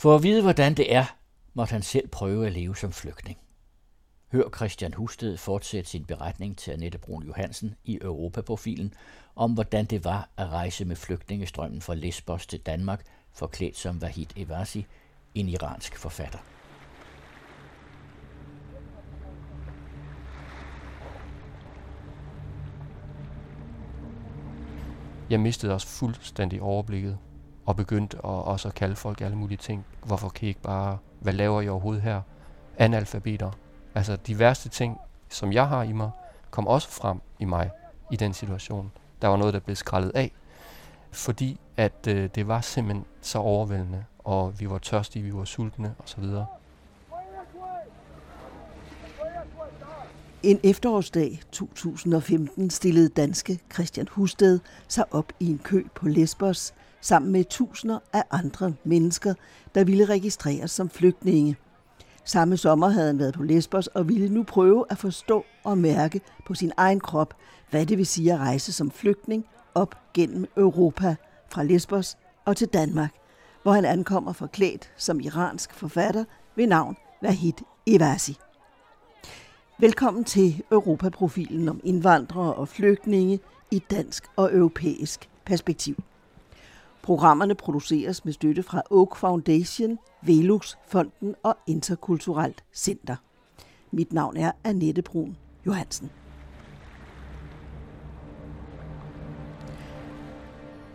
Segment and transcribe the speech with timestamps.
[0.00, 1.04] For at vide, hvordan det er,
[1.54, 3.38] måtte han selv prøve at leve som flygtning.
[4.32, 8.94] Hør Christian Husted fortsætte sin beretning til Annette Brun Johansen i Europaprofilen
[9.36, 14.26] om, hvordan det var at rejse med flygtningestrømmen fra Lesbos til Danmark, forklædt som Vahid
[14.36, 14.86] Evasi,
[15.34, 16.38] en iransk forfatter.
[25.30, 27.18] Jeg mistede også fuldstændig overblikket
[27.66, 29.86] og begyndte at, også at kalde folk alle mulige ting.
[30.04, 32.22] Hvorfor kan I ikke bare, hvad laver I overhovedet her?
[32.78, 33.50] Analfabeter.
[33.94, 36.10] Altså de værste ting, som jeg har i mig,
[36.50, 37.70] kom også frem i mig
[38.10, 38.92] i den situation.
[39.22, 40.32] Der var noget, der blev skrællet af,
[41.10, 45.94] fordi at øh, det var simpelthen så overvældende, og vi var tørstige, vi var sultne
[46.04, 46.24] osv.
[50.42, 57.32] En efterårsdag 2015 stillede danske Christian Husted sig op i en kø på Lesbos sammen
[57.32, 59.34] med tusinder af andre mennesker,
[59.74, 61.56] der ville registreres som flygtninge.
[62.24, 66.20] Samme sommer havde han været på Lesbos og ville nu prøve at forstå og mærke
[66.46, 67.34] på sin egen krop,
[67.70, 71.16] hvad det vil sige at rejse som flygtning op gennem Europa
[71.48, 73.14] fra Lesbos og til Danmark,
[73.62, 76.24] hvor han ankommer forklædt som iransk forfatter
[76.56, 77.52] ved navn Vahid
[77.86, 78.36] Evasi.
[79.78, 85.96] Velkommen til Europaprofilen om indvandrere og flygtninge i dansk og europæisk perspektiv.
[87.02, 93.16] Programmerne produceres med støtte fra Oak Foundation, Velux Fonden og Interkulturelt Center.
[93.90, 96.10] Mit navn er Annette Brun Johansen.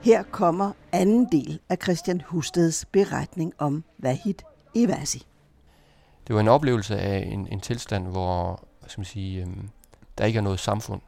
[0.01, 4.35] Her kommer anden del af Christian Husteds beretning om Vahid
[4.75, 5.25] Evasi.
[6.27, 9.69] Det var en oplevelse af en, en tilstand, hvor hvad skal man sige, øhm,
[10.17, 11.01] der ikke er noget samfund,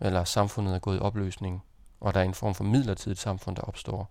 [0.00, 1.62] eller samfundet er gået i opløsning,
[2.02, 4.08] og der er en form for midlertidigt samfund, der opstår.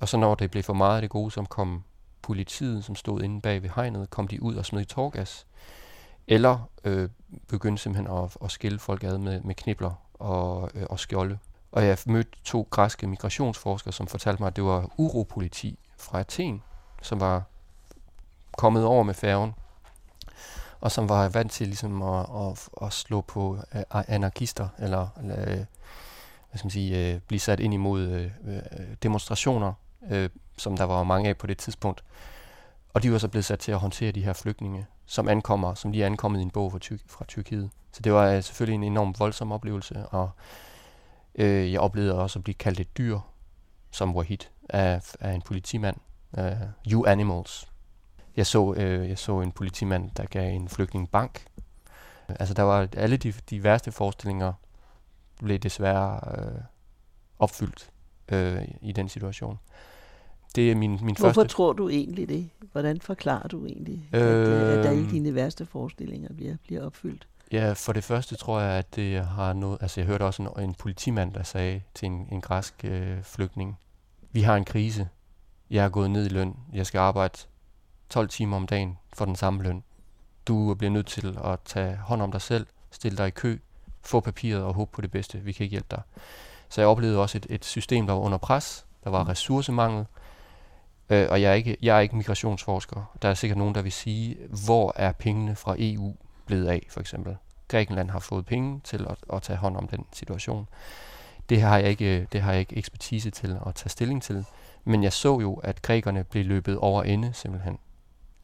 [0.00, 1.84] Og så når det blev for meget af det gode, som kom
[2.22, 5.46] politiet, som stod inde bag ved hegnet, kom de ud og smed i torgas,
[6.28, 7.08] eller øh,
[7.48, 11.38] begyndte simpelthen at, at skille folk ad med, med knibler og, øh, og skjolde.
[11.72, 16.62] Og jeg mødte to græske migrationsforskere, som fortalte mig, at det var uropoliti fra Athen,
[17.02, 17.42] som var
[18.56, 19.54] kommet over med færgen,
[20.80, 25.64] og som var vant til ligesom at, at, at slå på øh, anarkister, eller, eller
[26.50, 28.62] hvad skal man sige, øh, blive sat ind imod øh, øh,
[29.02, 29.72] demonstrationer,
[30.10, 32.04] øh, som der var mange af på det tidspunkt.
[32.94, 35.90] Og de var så blevet sat til at håndtere de her flygtninge, som ankommer, som
[35.90, 37.70] lige er ankommet i en bog fra, Tyrk- fra Tyrkiet.
[37.92, 40.30] Så det var selvfølgelig en enorm voldsom oplevelse, og
[41.34, 43.18] øh, jeg oplevede også at blive kaldt et dyr,
[43.90, 45.96] som Wahid, af, af en politimand.
[46.38, 46.44] Uh,
[46.86, 47.68] you animals,
[48.36, 51.46] jeg så, øh, jeg så en politimand, der gav en flygtning bank.
[52.28, 54.52] Altså der var alle de, de værste forestillinger
[55.44, 56.60] blev desværre øh,
[57.38, 57.90] opfyldt
[58.32, 59.58] øh, i den situation.
[60.54, 61.34] Det er min, min Hvorfor første...
[61.34, 62.50] Hvorfor tror du egentlig det?
[62.72, 65.10] Hvordan forklarer du egentlig, øh, at, at alle øhm.
[65.10, 67.28] dine værste forestillinger bliver, bliver opfyldt?
[67.52, 69.78] Ja, for det første tror jeg, at det har noget...
[69.80, 73.78] Altså jeg hørte også en, en politimand, der sagde til en, en græsk øh, flygtning,
[74.32, 75.08] vi har en krise.
[75.70, 76.56] Jeg er gået ned i løn.
[76.72, 77.38] Jeg skal arbejde
[78.08, 79.82] 12 timer om dagen for den samme løn.
[80.46, 83.58] Du bliver nødt til at tage hånd om dig selv, stille dig i kø,
[84.02, 85.38] få papiret og håbe på det bedste.
[85.38, 86.02] Vi kan ikke hjælpe dig.
[86.68, 88.86] Så jeg oplevede også et, et system, der var under pres.
[89.04, 90.06] Der var ressourcemangel.
[91.10, 93.16] Øh, og jeg er, ikke, jeg er ikke migrationsforsker.
[93.22, 96.14] Der er sikkert nogen, der vil sige, hvor er pengene fra EU
[96.46, 97.36] blevet af, for eksempel.
[97.68, 100.68] Grækenland har fået penge til at, at tage hånd om den situation.
[101.48, 104.44] Det har, jeg ikke, det har jeg ikke ekspertise til at tage stilling til.
[104.84, 107.78] Men jeg så jo, at grækerne blev løbet over ende simpelthen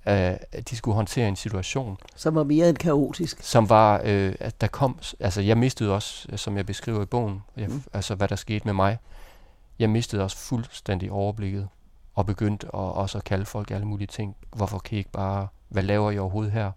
[0.06, 1.96] at de skulle håndtere en situation.
[2.16, 3.42] Som var mere end kaotisk.
[3.42, 7.42] Som var, øh, at der kom, altså jeg mistede også, som jeg beskriver i bogen,
[7.56, 7.82] jeg, mm.
[7.92, 8.98] altså hvad der skete med mig,
[9.78, 11.68] jeg mistede også fuldstændig overblikket,
[12.14, 14.36] og begyndte at, også at kalde folk alle mulige ting.
[14.56, 16.72] Hvorfor kan I ikke bare, hvad laver I overhovedet her?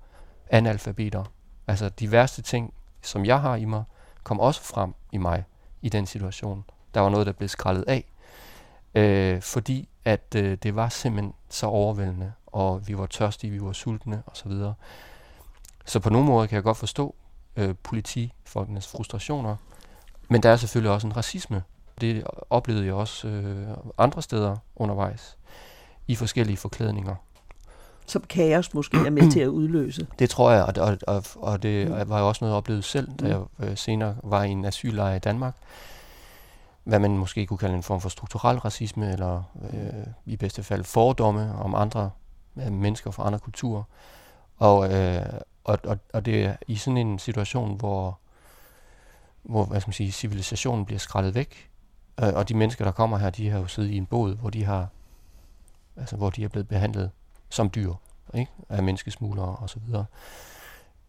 [0.50, 1.24] Analfabeter.
[1.68, 3.84] Altså de værste ting, som jeg har i mig,
[4.24, 5.44] kom også frem i mig
[5.82, 6.66] i den situation.
[6.94, 8.06] Der var noget, der blev skrællet af,
[8.96, 13.74] øh, fordi at øh, det var simpelthen så overvældende og vi var tørstige, vi var
[13.74, 14.52] sultne osv.
[14.52, 14.74] Så,
[15.86, 17.16] så på nogle måder kan jeg godt forstå
[17.56, 19.56] øh, politifolkenes frustrationer,
[20.30, 21.64] men der er selvfølgelig også en racisme.
[22.02, 23.68] Det oplevede jeg også øh,
[23.98, 25.38] andre steder undervejs,
[26.08, 27.16] i forskellige forklædninger.
[28.06, 30.08] Som kaos måske er med til at udløse.
[30.20, 32.10] Det tror jeg, og, og, og, og det mm.
[32.10, 33.30] var jo også noget, jeg oplevede selv, da mm.
[33.30, 35.56] jeg øh, senere var i en asyllejr i Danmark.
[36.84, 39.44] Hvad man måske kunne kalde en form for strukturel racisme, eller
[39.74, 42.10] øh, i bedste fald fordomme om andre
[42.72, 43.84] mennesker fra andre kulturer.
[44.58, 45.26] Og, øh,
[45.64, 48.20] og, og, og det er i sådan en situation, hvor,
[49.44, 51.70] hvor hvad skal man sige, civilisationen bliver skrællet væk,
[52.22, 54.50] øh, og de mennesker, der kommer her, de har jo siddet i en båd, hvor
[54.50, 54.88] de har
[56.00, 57.12] altså hvor de er blevet behandlet
[57.50, 57.94] som dyr
[58.34, 58.52] ikke?
[58.70, 60.06] af menneskesmuglere og så videre.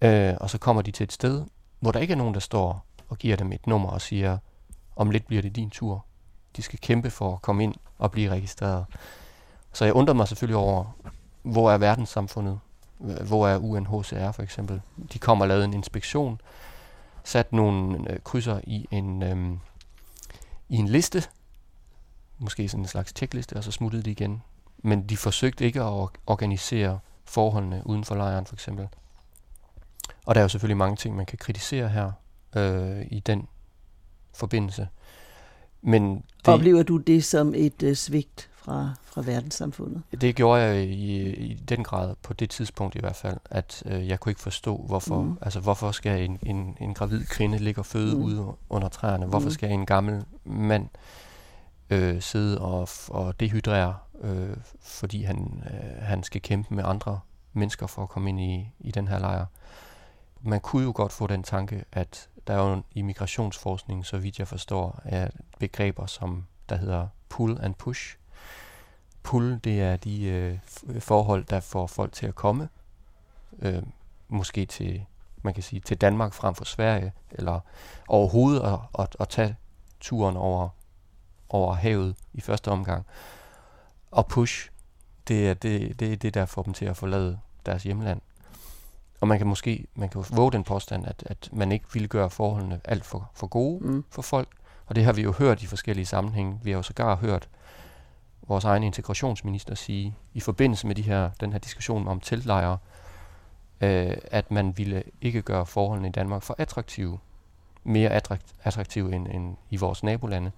[0.02, 1.44] Øh, og så kommer de til et sted,
[1.80, 4.38] hvor der ikke er nogen, der står og giver dem et nummer og siger,
[4.96, 6.04] om lidt bliver det din tur.
[6.56, 8.84] De skal kæmpe for at komme ind og blive registreret.
[9.72, 10.96] Så jeg undrer mig selvfølgelig over,
[11.42, 12.60] hvor er verdenssamfundet?
[12.98, 14.80] Hvor er UNHCR for eksempel?
[15.12, 16.40] De kommer og lavede en inspektion,
[17.24, 19.58] sat nogle øh, krydser i en, øh,
[20.68, 21.22] i en liste,
[22.38, 24.42] måske sådan en slags tjekliste, og så smuttede de igen.
[24.78, 28.88] Men de forsøgte ikke at organisere forholdene uden for lejren for eksempel.
[30.26, 32.12] Og der er jo selvfølgelig mange ting, man kan kritisere her
[32.56, 33.48] øh, i den
[34.34, 34.88] forbindelse.
[35.82, 40.02] Men det, Oplever du det som et øh, svigt fra, fra verdenssamfundet?
[40.20, 44.08] Det gjorde jeg i, i den grad, på det tidspunkt i hvert fald, at øh,
[44.08, 45.38] jeg kunne ikke forstå, hvorfor, mm.
[45.42, 48.22] altså, hvorfor skal en, en, en gravid kvinde ligge og føde mm.
[48.22, 49.26] ude under træerne?
[49.26, 49.54] Hvorfor mm.
[49.54, 50.88] skal en gammel mand
[51.90, 57.20] øh, sidde og, og dehydrere, øh, fordi han, øh, han skal kæmpe med andre
[57.52, 59.46] mennesker for at komme ind i, i den her lejr?
[60.42, 64.38] Man kunne jo godt få den tanke, at der er jo i migrationsforskning, så vidt
[64.38, 65.28] jeg forstår, er
[65.58, 68.16] begreber som, der hedder pull and push.
[69.22, 70.58] Pull, det er de øh,
[71.00, 72.68] forhold, der får folk til at komme,
[73.58, 73.82] øh,
[74.28, 75.04] måske til,
[75.42, 77.60] man kan sige, til Danmark frem for Sverige, eller
[78.08, 79.56] overhovedet at, at, at tage
[80.00, 80.68] turen over,
[81.48, 83.06] over havet i første omgang.
[84.10, 84.70] Og push,
[85.28, 88.20] det er det, det, det, der får dem til at forlade deres hjemland.
[89.20, 92.30] Og man kan måske man kan våge den påstand, at, at man ikke ville gøre
[92.30, 94.04] forholdene alt for, for gode mm.
[94.10, 94.48] for folk.
[94.86, 96.60] Og det har vi jo hørt i forskellige sammenhænge.
[96.62, 97.48] Vi har jo sågar hørt
[98.48, 102.78] vores egen integrationsminister sige, i forbindelse med de her, den her diskussion om teltlejre,
[103.80, 107.18] øh, at man ville ikke gøre forholdene i Danmark for attraktive,
[107.84, 110.50] mere attrakt, attraktive end, end i vores nabolande.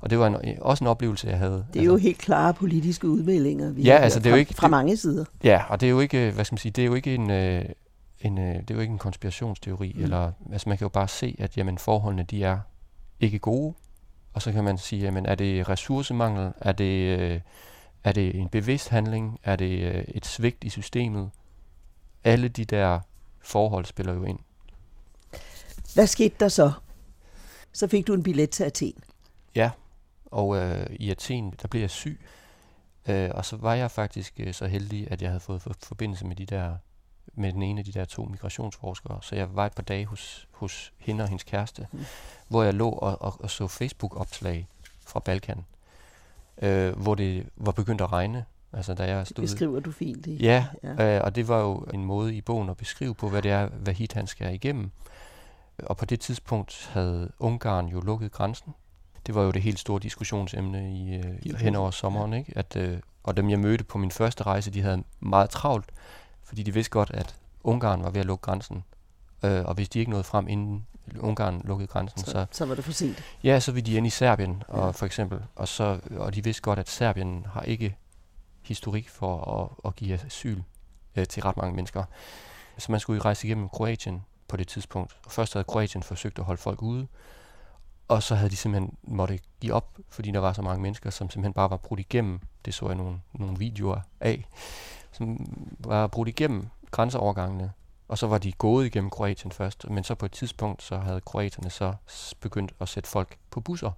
[0.00, 1.52] Og det var en, også en oplevelse, jeg havde.
[1.52, 4.40] Det er altså, jo helt klare politiske udmeldinger, vi ja, altså, det er fra, jo
[4.40, 5.24] ikke, fra mange sider.
[5.44, 7.30] Ja, og det er jo ikke, hvad skal man sige, det er jo ikke en,
[7.30, 7.64] øh,
[8.20, 10.02] en, øh, det er jo ikke en konspirationsteori, mm.
[10.02, 12.58] eller altså man kan jo bare se, at jamen, forholdene de er
[13.20, 13.74] ikke gode,
[14.34, 17.40] og så kan man sige, jamen, er det ressourcemangel, er det, øh,
[18.04, 21.30] er det en bevidst handling, er det øh, et svigt i systemet?
[22.24, 23.00] Alle de der
[23.40, 24.38] forhold spiller jo ind.
[25.94, 26.72] Hvad skete der så?
[27.72, 29.04] Så fik du en billet til Athen.
[29.54, 29.70] Ja,
[30.26, 32.20] og øh, i Athen, der blev jeg syg.
[33.08, 36.36] Øh, og så var jeg faktisk øh, så heldig, at jeg havde fået forbindelse med
[36.36, 36.76] de der
[37.34, 39.18] med den ene af de der to migrationsforskere.
[39.22, 42.04] Så jeg var et par dage hos, hos hende og hendes kæreste, mm.
[42.48, 44.68] hvor jeg lå og, og, og så Facebook-opslag
[45.06, 45.64] fra Balkan,
[46.62, 48.44] øh, hvor det var begyndt at regne.
[48.72, 50.24] Altså, da jeg stod, det beskriver du fint.
[50.24, 50.42] Det.
[50.42, 51.16] Ja, ja.
[51.16, 53.68] Øh, og det var jo en måde i bogen at beskrive på, hvad det er,
[53.68, 54.90] hvad hit han skal igennem.
[55.78, 58.74] Og på det tidspunkt havde Ungarn jo lukket grænsen.
[59.26, 62.32] Det var jo det helt store diskussionsemne i, øh, hen over sommeren.
[62.32, 62.52] Ikke?
[62.56, 65.90] At, øh, og dem, jeg mødte på min første rejse, de havde meget travlt
[66.54, 68.84] fordi de vidste godt, at Ungarn var ved at lukke grænsen.
[69.42, 70.86] Øh, og hvis de ikke nåede frem, inden
[71.18, 73.22] Ungarn lukkede grænsen, så, så, så var det for sent.
[73.44, 74.90] Ja, så ville de ind i Serbien, og, ja.
[74.90, 75.40] for eksempel.
[75.56, 77.96] Og, så, og de vidste godt, at Serbien har ikke
[78.62, 80.62] historik for at, at give asyl
[81.16, 82.04] øh, til ret mange mennesker.
[82.78, 85.16] Så man skulle rejse igennem Kroatien på det tidspunkt.
[85.24, 87.06] Og først havde Kroatien forsøgt at holde folk ude,
[88.08, 91.30] og så havde de simpelthen måtte give op, fordi der var så mange mennesker, som
[91.30, 92.40] simpelthen bare var brudt igennem.
[92.64, 94.46] Det så jeg nogle, nogle videoer af
[95.14, 95.46] som
[95.78, 97.72] var brudt igennem grænseovergangene,
[98.08, 101.20] og så var de gået igennem Kroatien først, men så på et tidspunkt, så havde
[101.20, 101.94] kroaterne så
[102.40, 103.90] begyndt at sætte folk på busser.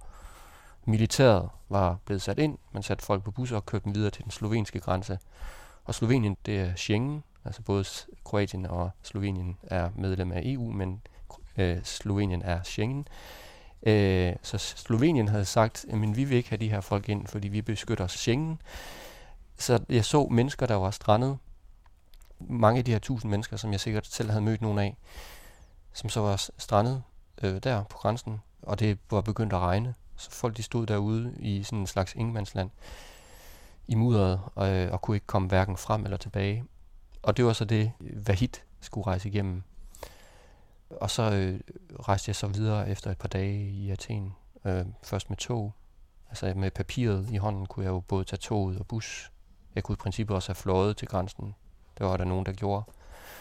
[0.85, 4.23] Militæret var blevet sat ind, man satte folk på busser og kørte dem videre til
[4.23, 5.19] den slovenske grænse.
[5.85, 7.85] Og Slovenien, det er Schengen, altså både
[8.23, 11.01] Kroatien og Slovenien er medlem af EU, men
[11.57, 13.07] øh, Slovenien er Schengen.
[13.83, 17.47] Øh, så Slovenien havde sagt, at vi vil ikke have de her folk ind, fordi
[17.47, 18.61] vi beskytter Schengen.
[19.57, 21.37] Så jeg så mennesker, der var strandet.
[22.39, 24.97] Mange af de her tusind mennesker, som jeg sikkert selv havde mødt nogle af,
[25.93, 27.03] som så var strandet
[27.43, 29.95] øh, der på grænsen, og det var begyndt at regne.
[30.15, 32.69] Så folk de stod derude i sådan en slags ingemandsland
[33.87, 36.63] i mudderet, og, øh, og kunne ikke komme hverken frem eller tilbage.
[37.21, 38.49] Og det var så det, Vahid
[38.79, 39.63] skulle rejse igennem.
[40.89, 41.59] Og så øh,
[41.99, 44.33] rejste jeg så videre efter et par dage i Athen.
[44.65, 45.73] Øh, først med tog.
[46.29, 49.31] Altså med papiret i hånden kunne jeg jo både tage toget og bus
[49.77, 51.55] jeg kunne i princippet også have fløjet til grænsen.
[51.97, 52.83] Det var der nogen, der gjorde.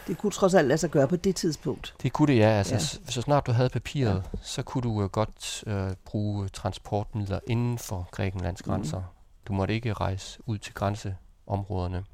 [0.07, 1.95] Det kunne trods alt lade sig gøre på det tidspunkt.
[2.03, 2.49] Det kunne det, ja.
[2.49, 2.79] Altså, ja.
[2.79, 4.39] Så, så snart du havde papiret, ja.
[4.43, 8.73] så kunne du uh, godt uh, bruge transportmidler inden for Grækenlands mhm.
[8.73, 8.99] grænser.
[8.99, 9.05] Mm.
[9.47, 12.05] Du måtte ikke rejse ud til grænseområderne.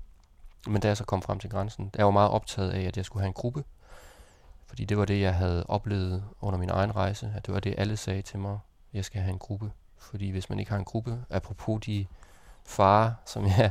[0.67, 3.05] Men da jeg så kom frem til grænsen, der var meget optaget af, at jeg
[3.05, 3.65] skulle have en gruppe.
[4.67, 7.33] Fordi det var det, jeg havde oplevet under min egen rejse.
[7.37, 8.59] At det var det, alle sagde til mig.
[8.93, 9.73] Jeg skal have en gruppe.
[9.99, 12.07] Fordi hvis man ikke har en gruppe, apropos de
[12.65, 13.71] farer, som jeg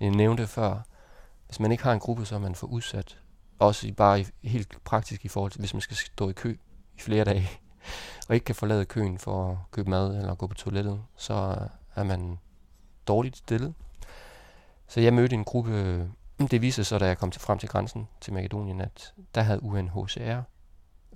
[0.00, 0.80] jeg nævnte før,
[1.46, 3.18] hvis man ikke har en gruppe, så er man for udsat.
[3.58, 6.56] Også bare i, helt praktisk i forhold til, hvis man skal stå i kø
[6.96, 7.50] i flere dage,
[8.28, 11.58] og ikke kan forlade køen for at købe mad eller gå på toilettet, så
[11.94, 12.38] er man
[13.08, 13.74] dårligt stillet.
[14.88, 16.10] Så jeg mødte en gruppe,
[16.50, 19.42] det viste sig så, da jeg kom til, frem til grænsen til Makedonien, at der
[19.42, 20.40] havde UNHCR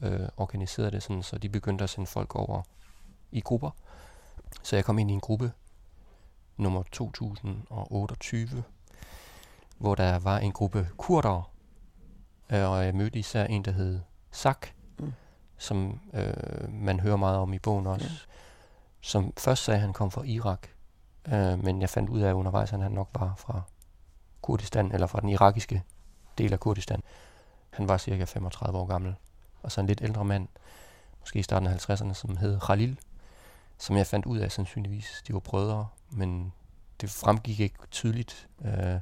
[0.02, 2.62] øh, organiseret det sådan, så de begyndte at sende folk over
[3.32, 3.70] i grupper.
[4.62, 5.52] Så jeg kom ind i en gruppe,
[6.60, 8.64] nummer 2028,
[9.78, 11.44] hvor der var en gruppe kurdere,
[12.52, 14.00] øh, og jeg mødte især en, der hed
[14.30, 14.66] Sak,
[14.98, 15.12] mm.
[15.58, 18.14] som øh, man hører meget om i bogen også, ja.
[19.00, 20.68] som først sagde, at han kom fra Irak,
[21.32, 23.62] øh, men jeg fandt ud af undervejs, at han nok var fra
[24.42, 25.82] Kurdistan, eller fra den irakiske
[26.38, 27.02] del af Kurdistan.
[27.70, 29.14] Han var cirka 35 år gammel,
[29.62, 30.48] og så en lidt ældre mand,
[31.20, 32.98] måske i starten af 50'erne, som hed Khalil,
[33.80, 35.22] som jeg fandt ud af sandsynligvis.
[35.28, 36.52] De var brødre, men
[37.00, 38.48] det fremgik ikke tydeligt.
[38.64, 39.00] Øh,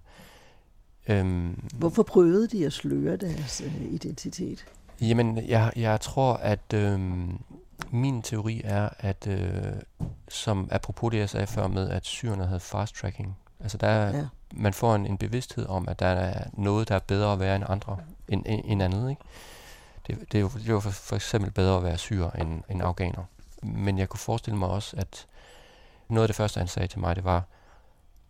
[1.08, 4.66] øhm, Hvorfor prøvede de at sløre deres øh, identitet?
[5.00, 7.00] Jamen, jeg, jeg tror, at øh,
[7.90, 9.72] min teori er, at øh,
[10.28, 13.36] som apropos det, jeg sagde før med, at syrerne havde fast tracking.
[13.60, 14.26] Altså, der er, ja.
[14.52, 17.56] man får en, en bevidsthed om, at der er noget, der er bedre at være
[17.56, 19.22] end andre, end, end andet, ikke?
[20.06, 22.62] Det, det, er jo, det er jo for, for eksempel bedre at være syr end,
[22.70, 23.24] end afghaner.
[23.62, 25.26] Men jeg kunne forestille mig også, at
[26.08, 27.44] noget af det første, han sagde til mig, det var,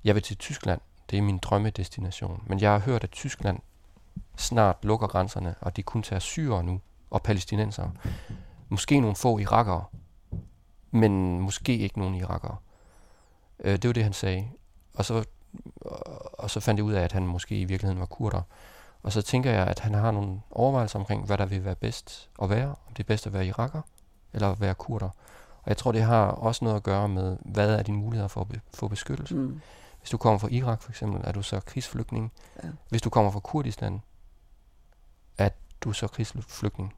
[0.05, 0.81] jeg vil til Tyskland.
[1.11, 2.43] Det er min drømmedestination.
[2.47, 3.59] Men jeg har hørt, at Tyskland
[4.37, 6.81] snart lukker grænserne, og de kun tager syre nu,
[7.11, 7.91] og palæstinenser.
[8.69, 9.85] Måske nogle få irakere,
[10.91, 12.57] men måske ikke nogen irakere.
[13.59, 14.49] Øh, det var det, han sagde.
[14.95, 15.25] Og så,
[16.33, 18.43] og så fandt jeg ud af, at han måske i virkeligheden var kurder.
[19.03, 22.31] Og så tænker jeg, at han har nogle overvejelser omkring, hvad der vil være bedst
[22.43, 22.69] at være.
[22.69, 23.83] Om det er bedst at være iraker,
[24.33, 25.09] eller være kurder.
[25.63, 28.41] Og jeg tror, det har også noget at gøre med, hvad er dine muligheder for
[28.41, 29.35] at få beskyttelse.
[29.35, 29.61] Mm.
[30.01, 32.33] Hvis du kommer fra Irak for eksempel, er du så krigsflygtning.
[32.63, 32.69] Ja.
[32.89, 34.01] Hvis du kommer fra Kurdistan,
[35.39, 35.49] er
[35.81, 36.95] du så krigsflygtning.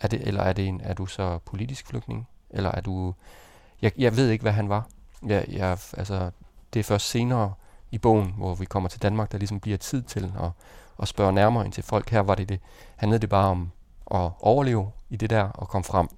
[0.00, 2.28] Er det, eller er, det en, er du så politisk flygtning?
[2.50, 3.14] Eller er du...
[3.82, 4.88] Jeg, jeg ved ikke, hvad han var.
[5.26, 6.30] Jeg, jeg, altså,
[6.74, 7.54] det er først senere
[7.90, 10.50] i bogen, hvor vi kommer til Danmark, der ligesom bliver tid til at,
[11.02, 12.10] at spørge nærmere ind til folk.
[12.10, 12.60] Her var det det.
[12.96, 13.70] Handlede det bare om
[14.10, 16.08] at overleve i det der og komme frem.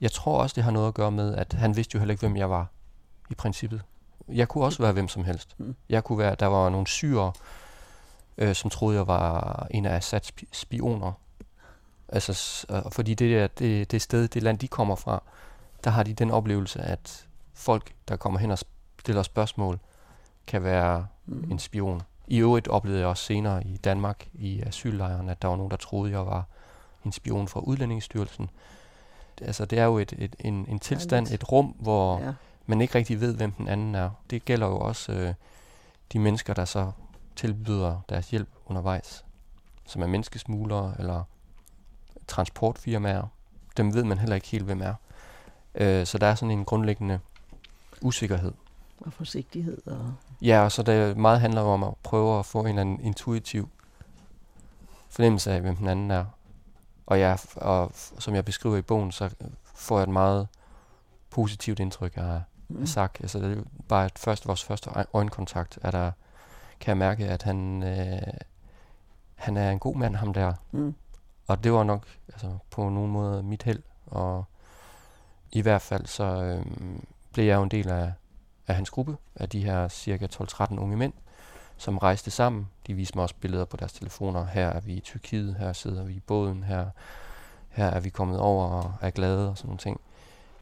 [0.00, 2.20] Jeg tror også, det har noget at gøre med, at han vidste jo heller ikke,
[2.20, 2.66] hvem jeg var
[3.30, 3.82] i princippet.
[4.28, 5.54] Jeg kunne også være hvem som helst.
[5.58, 5.76] Mm.
[5.88, 7.32] Jeg kunne være, der var nogle syre,
[8.38, 11.12] øh, som troede, jeg var en af Assads spioner.
[12.08, 15.22] Altså, øh, fordi det, der, det, det sted, det land, de kommer fra,
[15.84, 18.58] der har de den oplevelse, at folk, der kommer hen og
[19.00, 19.78] stiller spørgsmål,
[20.46, 21.50] kan være mm.
[21.50, 22.02] en spion.
[22.26, 25.76] I øvrigt oplevede jeg også senere i Danmark, i asyllejren, at der var nogen, der
[25.76, 26.44] troede, jeg var
[27.04, 28.50] en spion fra Udlændingsstyrelsen.
[29.42, 32.32] Altså, det er jo et, et, en, en tilstand, et rum, hvor ja
[32.68, 34.10] man ikke rigtig ved, hvem den anden er.
[34.30, 35.34] Det gælder jo også øh,
[36.12, 36.90] de mennesker, der så
[37.36, 39.24] tilbyder deres hjælp undervejs,
[39.86, 41.22] som er menneskesmuglere eller
[42.26, 43.26] transportfirmaer.
[43.76, 44.94] Dem ved man heller ikke helt, hvem er.
[45.74, 47.20] Øh, så der er sådan en grundlæggende
[48.02, 48.52] usikkerhed.
[49.00, 49.86] Og forsigtighed.
[49.86, 53.00] Og ja, og så det meget handler om at prøve at få en eller anden
[53.00, 53.68] intuitiv
[55.08, 56.24] fornemmelse af, hvem den anden er.
[57.08, 59.30] Og, ja, og som jeg beskriver i bogen, så
[59.74, 60.48] får jeg et meget
[61.30, 62.86] positivt indtryk af, mm.
[62.86, 63.20] sagt.
[63.20, 66.10] Altså, det er bare et første, vores første øjenkontakt, er der,
[66.80, 68.22] kan jeg mærke, at han, øh,
[69.34, 70.52] han er en god mand, ham der.
[70.72, 70.94] Mm.
[71.46, 73.82] Og det var nok altså, på nogen måde mit held.
[74.06, 74.44] Og
[75.52, 76.66] i hvert fald så øh,
[77.32, 78.12] blev jeg jo en del af,
[78.66, 81.12] af hans gruppe, af de her cirka 12-13 unge mænd,
[81.78, 82.68] som rejste sammen.
[82.86, 84.46] De viste mig også billeder på deres telefoner.
[84.46, 86.86] Her er vi i Tyrkiet, her sidder vi i båden, her,
[87.68, 90.00] her er vi kommet over og er glade og sådan nogle ting.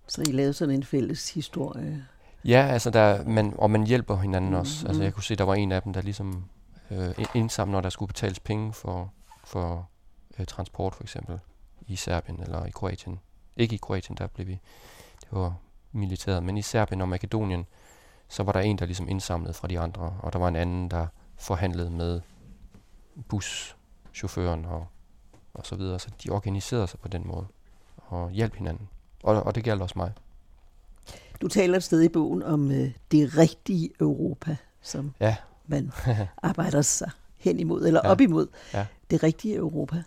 [0.07, 2.07] Så I lavede sådan en fælles historie?
[2.45, 4.87] Ja, altså der, man, og man hjælper hinanden mm, også.
[4.87, 6.45] Altså jeg kunne se, der var en af dem, der ligesom
[6.91, 9.13] øh, indsamler, når der skulle betales penge for,
[9.45, 9.89] for
[10.39, 11.39] øh, transport for eksempel
[11.87, 13.21] i Serbien eller i Kroatien.
[13.57, 14.61] Ikke i Kroatien, der blev vi,
[15.21, 15.55] det var
[15.93, 17.67] militæret, men i Serbien og Makedonien,
[18.29, 20.91] så var der en, der ligesom indsamlede fra de andre, og der var en anden,
[20.91, 21.07] der
[21.37, 22.21] forhandlede med
[23.29, 24.87] buschaufføren og,
[25.55, 25.99] og så videre.
[25.99, 27.47] Så de organiserede sig på den måde
[27.97, 28.89] og hjalp hinanden.
[29.23, 30.13] Og, og det gælder også mig.
[31.41, 35.37] Du taler et sted i bogen om øh, det rigtige Europa, som ja.
[35.67, 35.93] man
[36.43, 38.11] arbejder sig hen imod, eller ja.
[38.11, 38.47] op imod.
[38.75, 38.87] Ja.
[39.11, 40.03] Det rigtige Europa.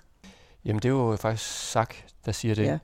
[0.66, 1.96] Jamen, det er jo faktisk Sak,
[2.26, 2.64] der siger det.
[2.64, 2.80] Ja.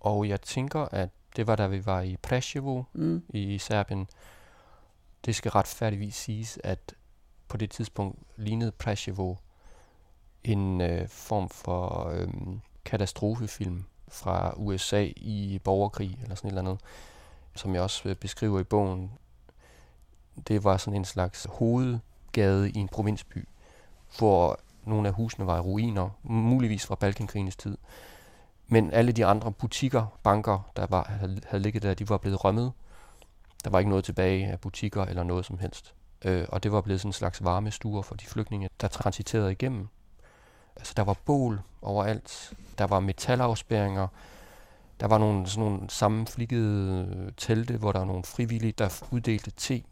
[0.00, 3.22] Og jeg tænker, at det var da vi var i Preševo mm.
[3.28, 4.08] i Serbien.
[5.26, 6.94] Det skal retfærdigvis siges, at
[7.48, 9.34] på det tidspunkt lignede Preševo
[10.44, 12.28] en øh, form for øh,
[12.84, 16.80] katastrofefilm fra USA i borgerkrig, eller sådan et eller andet,
[17.54, 19.12] som jeg også øh, beskriver i bogen.
[20.48, 23.48] Det var sådan en slags hovedgade i en provinsby,
[24.18, 27.78] hvor nogle af husene var i ruiner, muligvis fra Balkankrigens tid.
[28.66, 31.04] Men alle de andre butikker, banker, der var,
[31.46, 32.72] havde ligget der, de var blevet rømmet.
[33.66, 35.94] Der var ikke noget tilbage af butikker eller noget som helst.
[36.24, 39.88] Øh, og det var blevet sådan en slags varmestuer for de flygtninge, der transiterede igennem.
[40.76, 44.08] Altså der var bål overalt, der var metalafspæringer,
[45.00, 49.82] der var nogle sådan nogle sammenflikkede telte, hvor der var nogle frivillige, der uddelte te.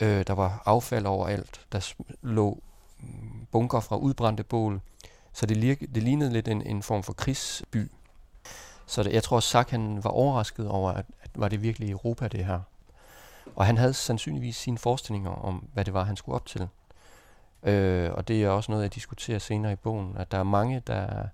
[0.00, 1.60] Øh, der var affald overalt.
[1.72, 2.62] Der lå
[3.00, 4.80] mm, bunker fra udbrændte bål.
[5.32, 7.90] Så det, lir- det lignede lidt en, en form for krigsby.
[8.86, 12.28] Så det, jeg tror, Sak han var overrasket over, at, at var det virkelig Europa,
[12.28, 12.60] det her.
[13.56, 16.68] Og han havde sandsynligvis sine forestillinger om, hvad det var, han skulle op til.
[17.62, 20.82] Øh, og det er også noget, jeg diskuterer senere i bogen, at der er mange,
[20.86, 21.26] der,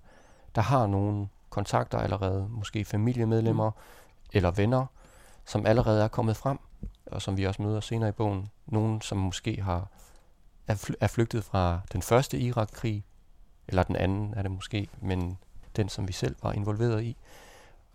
[0.55, 3.75] der har nogle kontakter allerede, måske familiemedlemmer mm.
[4.33, 4.85] eller venner,
[5.45, 6.59] som allerede er kommet frem,
[7.05, 8.49] og som vi også møder senere i bogen.
[8.65, 9.87] Nogen, som måske har
[11.01, 13.03] er, flygtet fra den første Irak-krig,
[13.67, 15.37] eller den anden er det måske, men
[15.75, 17.17] den, som vi selv var involveret i,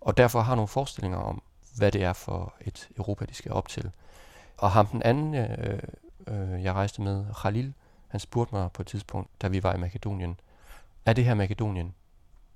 [0.01, 1.41] og derfor har nogle forestillinger om,
[1.77, 3.91] hvad det er for et Europa, de skal op til.
[4.57, 5.79] Og ham den anden, øh,
[6.27, 7.73] øh, jeg rejste med, Khalil,
[8.07, 10.39] han spurgte mig på et tidspunkt, da vi var i Makedonien,
[11.05, 11.93] er det her Makedonien?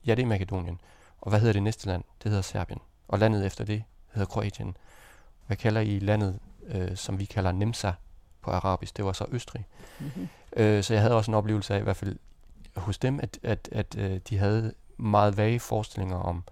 [0.05, 0.79] Ja, det er Makedonien.
[1.21, 2.03] Og hvad hedder det næste land?
[2.23, 2.79] Det hedder Serbien.
[3.07, 4.77] Og landet efter det hedder Kroatien.
[5.47, 7.91] Hvad kalder I landet, øh, som vi kalder Nemsa
[8.41, 8.97] på arabisk?
[8.97, 9.67] Det var så Østrig.
[9.99, 10.29] Mm-hmm.
[10.55, 12.19] Øh, så jeg havde også en oplevelse af, i hvert fald
[12.75, 16.43] hos dem, at, at, at øh, de havde meget vage forestillinger om,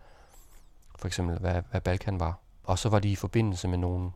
[0.95, 2.39] for eksempel, hvad, hvad Balkan var.
[2.63, 4.13] Og så var de i forbindelse med nogen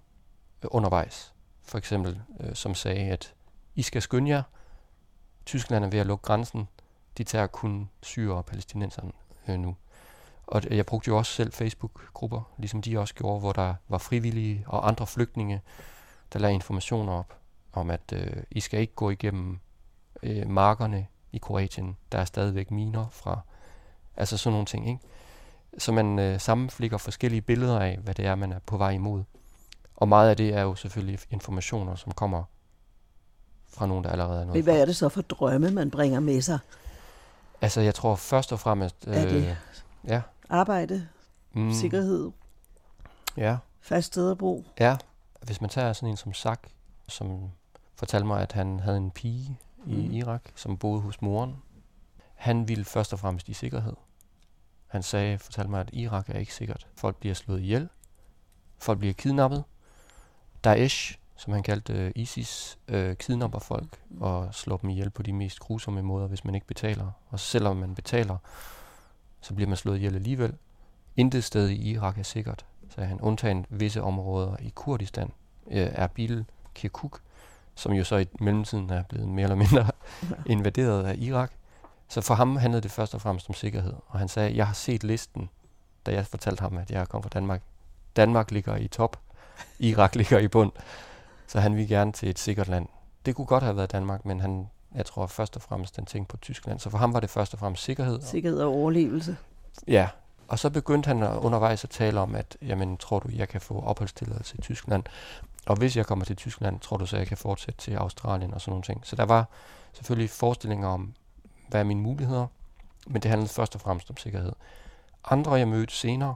[0.72, 3.34] undervejs, for eksempel, øh, som sagde, at
[3.76, 4.44] I skal skynde jer.
[5.46, 6.68] Tyskland er ved at lukke grænsen.
[7.18, 9.12] De tager kun syre og palæstinenserne
[9.48, 9.76] øh, nu.
[10.48, 13.98] Og øh, jeg brugte jo også selv Facebook-grupper, ligesom de også gjorde, hvor der var
[13.98, 15.62] frivillige og andre flygtninge,
[16.34, 17.38] der lagde informationer op
[17.74, 19.60] om, at øh, I skal ikke gå igennem
[20.24, 21.98] øh, markerne i Kroatien.
[22.12, 23.40] Der er stadigvæk miner fra,
[24.18, 25.00] altså sådan nogle ting, ikke?
[25.78, 29.24] Så man øh, sammenflikker forskellige billeder af, hvad det er, man er på vej imod.
[29.96, 32.44] Og meget af det er jo selvfølgelig informationer, som kommer
[33.68, 36.20] fra nogen, der allerede er noget Men hvad er det så for drømme, man bringer
[36.20, 36.60] med sig?
[37.62, 38.96] Altså, jeg tror først og fremmest...
[39.08, 39.58] Øh, er det
[40.08, 40.22] ja.
[40.50, 41.08] arbejde,
[41.54, 41.74] mm.
[41.74, 42.32] sikkerhed,
[43.38, 43.58] ja.
[43.82, 44.66] fast sted at bo?
[44.80, 44.98] Ja.
[45.42, 46.60] Hvis man tager sådan en som Sak,
[47.08, 47.52] som
[47.96, 50.14] fortalte mig, at han havde en pige i mm.
[50.14, 51.56] Irak, som boede hos moren.
[52.36, 53.94] Han ville først og fremmest i sikkerhed.
[54.88, 56.88] Han sagde, fortalte mig, at Irak er ikke sikkert.
[56.96, 57.90] Folk bliver slået ihjel.
[58.78, 59.64] Folk bliver kidnappet.
[60.64, 64.22] Daesh, som han kaldte uh, ISIS, uh, kidnapper folk mm.
[64.22, 67.12] og slår dem ihjel på de mest grusomme måder, hvis man ikke betaler.
[67.30, 68.38] Og selvom man betaler,
[69.42, 70.54] så bliver man slået ihjel alligevel.
[71.18, 75.32] Intet sted i Irak er sikkert, sagde han, undtagen visse områder i Kurdistan,
[75.66, 77.20] uh, Erbil, Kirkuk,
[77.76, 79.88] som jo så i mellemtiden er blevet mere eller mindre
[80.54, 81.52] invaderet af Irak.
[82.08, 83.94] Så for ham handlede det først og fremmest om sikkerhed.
[84.08, 85.50] Og han sagde, jeg har set listen,
[86.06, 87.62] da jeg fortalte ham, at jeg kom fra Danmark.
[88.16, 89.20] Danmark ligger i top,
[89.80, 90.72] Irak ligger i bund.
[91.48, 92.88] Så han ville gerne til et sikkert land.
[93.26, 96.32] Det kunne godt have været Danmark, men han, jeg tror først og fremmest, han tænkte
[96.32, 96.80] på Tyskland.
[96.80, 98.22] Så for ham var det først og fremmest sikkerhed.
[98.22, 99.38] Sikkerhed og overlevelse.
[99.88, 100.10] Ja,
[100.48, 103.82] og så begyndte han undervejs at tale om, at jamen, tror du, jeg kan få
[103.82, 105.04] opholdstilladelse i Tyskland?
[105.66, 108.62] Og hvis jeg kommer til Tyskland, tror du så, jeg kan fortsætte til Australien og
[108.62, 109.02] sådan nogle ting.
[109.04, 109.50] Så der var
[109.94, 111.14] selvfølgelig forestillinger om,
[111.68, 112.48] hvad er mine muligheder,
[113.08, 114.52] men det handlede først og fremmest om sikkerhed.
[115.26, 116.36] Andre, jeg mødte senere,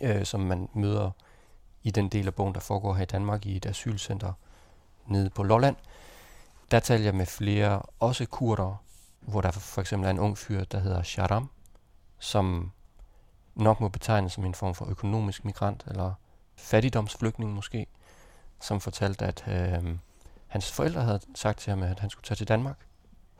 [0.00, 1.10] øh, som man møder
[1.82, 4.32] i den del af bogen, der foregår her i Danmark i et asylcenter
[5.06, 5.76] nede på Lolland,
[6.70, 8.82] der taler jeg med flere, også kurder,
[9.20, 11.50] hvor der for eksempel er en ung fyr, der hedder Sharam,
[12.18, 12.72] som
[13.54, 16.12] nok må betegnes som en form for økonomisk migrant, eller
[16.56, 17.86] fattigdomsflygtning måske,
[18.60, 19.98] som fortalte, at øh,
[20.46, 22.76] hans forældre havde sagt til ham, at han skulle tage til Danmark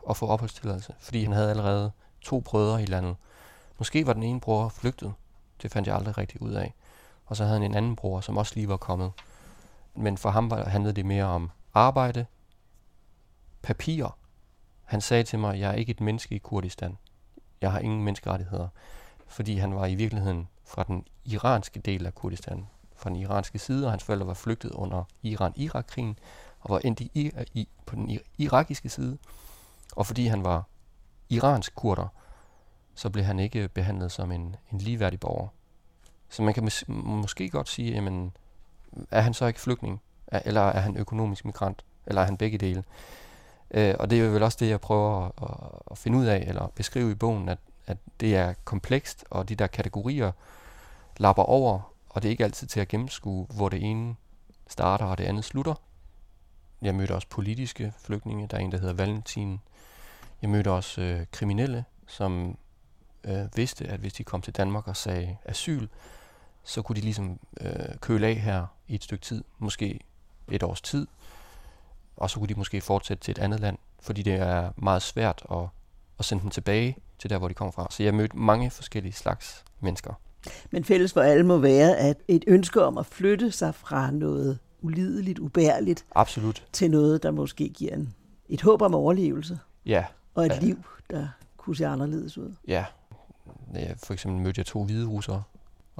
[0.02, 3.16] og få opholdstilladelse, fordi han havde allerede to brødre i landet.
[3.78, 5.12] Måske var den ene bror flygtet,
[5.62, 6.74] det fandt jeg aldrig rigtig ud af.
[7.30, 9.12] Og så havde han en anden bror, som også lige var kommet.
[9.94, 12.26] Men for ham var, handlede det mere om arbejde,
[13.62, 14.16] papir.
[14.84, 16.98] Han sagde til mig, jeg er ikke et menneske i Kurdistan.
[17.60, 18.68] Jeg har ingen menneskerettigheder.
[19.26, 22.66] Fordi han var i virkeligheden fra den iranske del af Kurdistan,
[22.96, 26.18] fra den iranske side, og hans forældre var flygtet under Iran-Irak-krigen,
[26.60, 29.18] og var endt i, i, på den irakiske side.
[29.96, 30.64] Og fordi han var
[31.28, 32.08] iransk kurder,
[32.94, 35.48] så blev han ikke behandlet som en, en ligeværdig borger.
[36.30, 38.32] Så man kan mås- måske godt sige, jamen,
[39.10, 40.00] er han så ikke flygtning?
[40.26, 41.84] Er, eller er han økonomisk migrant?
[42.06, 42.84] Eller er han begge dele?
[43.70, 46.44] Øh, og det er vel også det, jeg prøver at, at, at finde ud af,
[46.48, 50.32] eller beskrive i bogen, at, at det er komplekst, og de der kategorier
[51.16, 54.14] lapper over, og det er ikke altid til at gennemskue, hvor det ene
[54.68, 55.74] starter og det andet slutter.
[56.82, 58.46] Jeg mødte også politiske flygtninge.
[58.46, 59.60] Der er en, der hedder Valentin.
[60.42, 62.58] Jeg mødte også øh, kriminelle, som
[63.24, 65.88] øh, vidste, at hvis de kom til Danmark og sagde asyl,
[66.70, 70.00] så kunne de ligesom øh, køle af her i et stykke tid, måske
[70.50, 71.06] et års tid,
[72.16, 75.42] og så kunne de måske fortsætte til et andet land, fordi det er meget svært
[75.50, 75.58] at,
[76.18, 77.86] at sende dem tilbage til der, hvor de kommer fra.
[77.90, 80.14] Så jeg mødte mange forskellige slags mennesker.
[80.70, 84.58] Men fælles for alle må være, at et ønske om at flytte sig fra noget
[84.80, 86.66] ulideligt, ubærligt, Absolut.
[86.72, 88.14] til noget, der måske giver en,
[88.48, 89.58] et håb om overlevelse.
[89.86, 90.04] Ja.
[90.34, 90.58] Og et ja.
[90.60, 92.54] liv, der kunne se anderledes ud.
[92.66, 92.84] Ja.
[93.96, 95.42] For eksempel mødte jeg to hvide russere,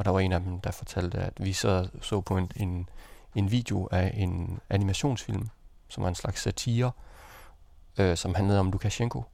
[0.00, 2.88] og der var en af dem, der fortalte, at vi så, så på en, en,
[3.34, 5.48] en video af en animationsfilm,
[5.88, 6.90] som var en slags satire,
[7.98, 9.24] øh, som handlede om Lukashenko.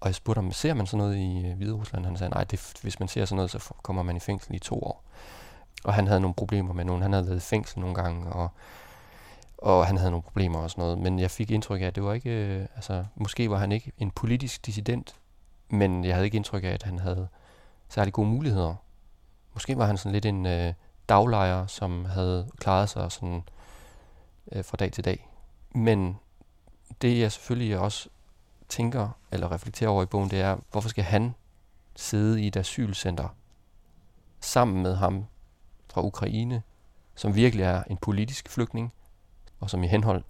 [0.00, 2.04] Og jeg spurgte ham, ser man sådan noget i øh, Hvide Rusland?
[2.04, 4.58] Han sagde, nej, det, hvis man ser sådan noget, så kommer man i fængsel i
[4.58, 5.02] to år.
[5.84, 7.02] Og han havde nogle problemer med nogen.
[7.02, 8.48] Han havde været i fængsel nogle gange, og,
[9.58, 10.98] og han havde nogle problemer og sådan noget.
[10.98, 13.92] Men jeg fik indtryk af, at det var ikke, øh, altså, måske var han ikke
[13.98, 15.14] en politisk dissident,
[15.68, 17.28] men jeg havde ikke indtryk af, at han havde
[17.88, 18.83] særlig gode muligheder.
[19.54, 20.74] Måske var han sådan lidt en øh,
[21.08, 23.42] daglejer, som havde klaret sig sådan
[24.52, 25.28] øh, fra dag til dag.
[25.74, 26.18] Men
[27.02, 28.08] det jeg selvfølgelig også
[28.68, 31.34] tænker eller reflekterer over i bogen, det er, hvorfor skal han
[31.96, 33.28] sidde i et asylcenter
[34.40, 35.26] sammen med ham
[35.90, 36.62] fra Ukraine,
[37.14, 38.92] som virkelig er en politisk flygtning,
[39.60, 40.24] og som i henhold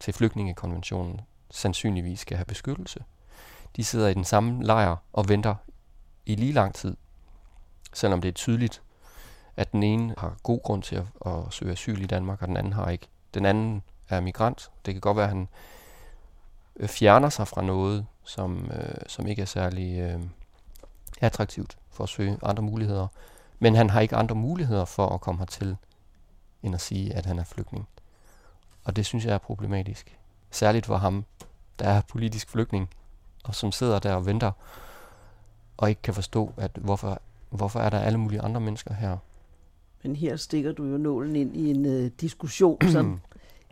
[0.00, 3.04] til flygtningekonventionen sandsynligvis skal have beskyttelse.
[3.76, 5.54] De sidder i den samme lejr og venter
[6.26, 6.96] i lige lang tid,
[7.92, 8.82] selvom det er tydeligt,
[9.56, 12.56] at den ene har god grund til at, at søge asyl i Danmark, og den
[12.56, 13.08] anden har ikke.
[13.34, 14.70] Den anden er migrant.
[14.86, 15.48] Det kan godt være, at han
[16.76, 20.20] øh, fjerner sig fra noget, som, øh, som ikke er særlig øh,
[21.20, 23.06] attraktivt for at søge andre muligheder.
[23.58, 25.76] Men han har ikke andre muligheder for at komme hertil,
[26.62, 27.88] end at sige, at han er flygtning.
[28.84, 30.18] Og det synes jeg er problematisk.
[30.50, 31.24] Særligt for ham,
[31.78, 32.90] der er politisk flygtning,
[33.44, 34.52] og som sidder der og venter,
[35.76, 37.20] og ikke kan forstå, at hvorfor,
[37.50, 39.16] hvorfor er der alle mulige andre mennesker her.
[40.02, 43.20] Men her stikker du jo nålen ind i en uh, diskussion, som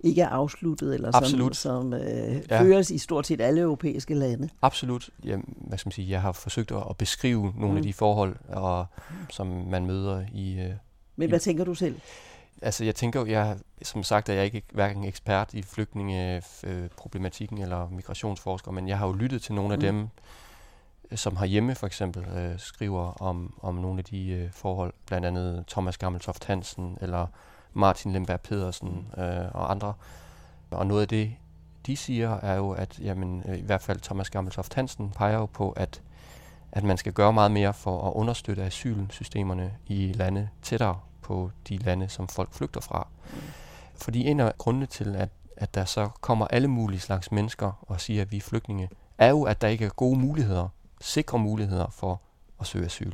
[0.04, 1.56] ikke er afsluttet, eller Absolut.
[1.56, 2.62] som, som uh, ja.
[2.62, 4.48] føres i stort set alle europæiske lande.
[4.62, 5.10] Absolut.
[5.24, 7.76] Jeg, hvad skal man sige, jeg har forsøgt at, at beskrive nogle mm.
[7.76, 8.86] af de forhold, og,
[9.30, 10.66] som man møder i...
[10.66, 10.72] Uh,
[11.16, 11.96] Men hvad i, tænker du selv?
[12.62, 18.70] Altså, jeg tænker jeg, som sagt, er jeg ikke hverken ekspert i flygtningeproblematikken eller migrationsforsker,
[18.70, 19.82] men jeg har jo lyttet til nogle af mm.
[19.84, 20.08] dem,
[21.14, 25.26] som har hjemme for eksempel øh, skriver om, om nogle af de øh, forhold, blandt
[25.26, 27.26] andet Thomas Gammeltoft Hansen eller
[27.72, 29.94] Martin Lemberg Pedersen øh, og andre.
[30.70, 31.32] Og noget af det,
[31.86, 35.46] de siger, er jo, at jamen, øh, i hvert fald Thomas Gammeltoft Hansen peger jo
[35.46, 36.02] på, at,
[36.72, 41.76] at man skal gøre meget mere for at understøtte asylsystemerne i lande tættere på de
[41.76, 43.08] lande, som folk flygter fra.
[43.32, 43.40] Mm.
[43.94, 48.00] Fordi en af grundene til, at, at der så kommer alle mulige slags mennesker og
[48.00, 48.88] siger, at vi er flygtninge,
[49.18, 50.68] er jo, at der ikke er gode muligheder
[51.06, 52.20] sikre muligheder for
[52.60, 53.12] at søge asyl.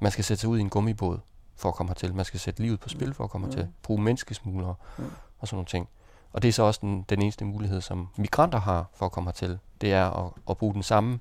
[0.00, 1.18] Man skal sætte sig ud i en gummibåd
[1.56, 2.14] for at komme hertil.
[2.14, 3.52] Man skal sætte livet på spil for at komme mm.
[3.52, 3.68] hertil.
[3.82, 5.04] Bruge menneskesmuglere mm.
[5.38, 5.88] og sådan nogle ting.
[6.32, 9.28] Og det er så også den, den eneste mulighed, som migranter har for at komme
[9.28, 9.58] hertil.
[9.80, 11.18] Det er at, at bruge den samme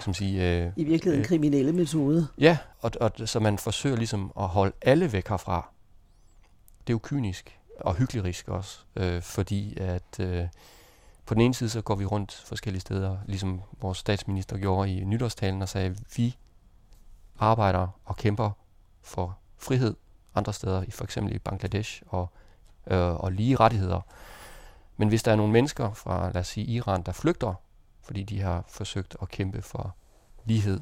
[0.00, 2.28] som sige, øh, I virkeligheden øh, kriminelle metode.
[2.38, 5.68] Ja, og, og så man forsøger ligesom at holde alle væk herfra.
[6.86, 10.44] Det er jo kynisk og hyggelig også, øh, fordi at øh,
[11.30, 15.04] på den ene side så går vi rundt forskellige steder, ligesom vores statsminister gjorde i
[15.04, 16.36] nytårstalen og sagde, at vi
[17.38, 18.50] arbejder og kæmper
[19.02, 19.96] for frihed
[20.34, 22.30] andre steder, i for eksempel i Bangladesh og,
[22.86, 24.00] øh, og lige rettigheder.
[24.96, 27.54] Men hvis der er nogle mennesker fra, lad os sige, Iran, der flygter,
[28.02, 29.96] fordi de har forsøgt at kæmpe for
[30.44, 30.80] lighed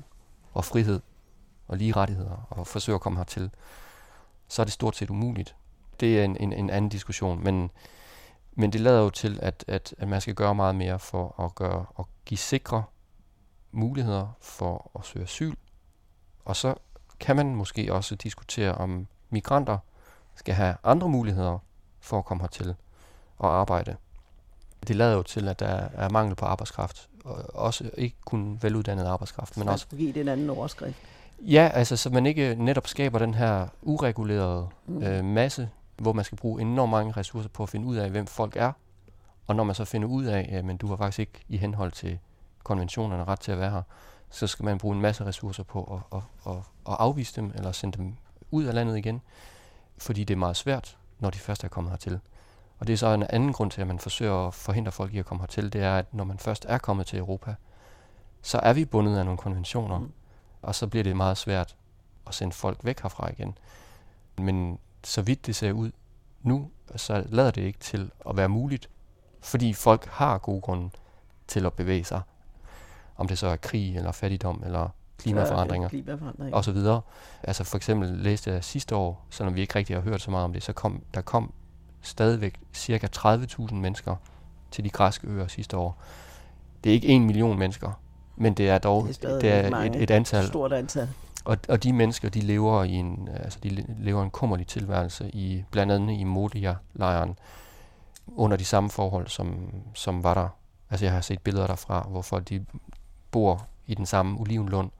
[0.52, 1.00] og frihed
[1.66, 3.50] og lige rettigheder og forsøger at komme hertil,
[4.48, 5.56] så er det stort set umuligt.
[6.00, 7.70] Det er en, en, en anden diskussion, men
[8.58, 11.54] men det lader jo til, at, at, at man skal gøre meget mere for at,
[11.54, 12.84] gøre, at give sikre
[13.72, 15.54] muligheder for at søge asyl.
[16.44, 16.74] Og så
[17.20, 19.78] kan man måske også diskutere, om migranter
[20.34, 21.58] skal have andre muligheder
[22.00, 22.74] for at komme hertil
[23.38, 23.96] og arbejde.
[24.88, 29.04] Det lader jo til, at der er mangel på arbejdskraft, og også ikke kun veluddannet
[29.04, 29.56] arbejdskraft.
[29.56, 30.98] Men også give det en anden overskrift.
[31.40, 35.02] Ja, altså så man ikke netop skaber den her uregulerede mm.
[35.02, 35.68] øh, masse
[35.98, 38.72] hvor man skal bruge enormt mange ressourcer på at finde ud af, hvem folk er.
[39.46, 42.18] Og når man så finder ud af, at du har faktisk ikke i henhold til
[42.64, 43.82] konventionerne ret til at være her,
[44.30, 46.56] så skal man bruge en masse ressourcer på at, at, at,
[46.88, 48.14] at afvise dem, eller sende dem
[48.50, 49.20] ud af landet igen,
[49.98, 52.20] fordi det er meget svært, når de først er kommet hertil.
[52.78, 55.18] Og det er så en anden grund til, at man forsøger at forhindre folk i
[55.18, 57.54] at komme hertil, det er, at når man først er kommet til Europa,
[58.42, 60.12] så er vi bundet af nogle konventioner, mm.
[60.62, 61.76] og så bliver det meget svært
[62.26, 63.58] at sende folk væk herfra igen.
[64.38, 65.90] Men så vidt det ser ud
[66.42, 68.88] nu, så lader det ikke til at være muligt
[69.40, 70.90] Fordi folk har god grund
[71.48, 72.20] til at bevæge sig.
[73.16, 76.56] Om det så er krig, eller fattigdom, eller klimaforandringer, klimaforandringer.
[76.56, 77.00] og så videre.
[77.42, 80.44] Altså for eksempel læste jeg sidste år, selvom vi ikke rigtig har hørt så meget
[80.44, 81.52] om det, så kom der kom
[82.02, 84.16] stadigvæk cirka 30.000 mennesker
[84.70, 86.02] til de græske øer sidste år.
[86.84, 88.00] Det er ikke en million mennesker,
[88.37, 90.46] men det er dog det er, det er et, et antal.
[90.46, 91.08] Stort antal.
[91.48, 95.30] Og, og de mennesker, de lever i en, øh, altså de lever en kummerlig tilværelse
[95.30, 97.38] i blandt andet i Modia-lejren
[98.26, 100.48] under de samme forhold, som, som var der.
[100.90, 102.66] Altså jeg har set billeder derfra, hvor folk de
[103.30, 104.90] bor i den samme olivenlund,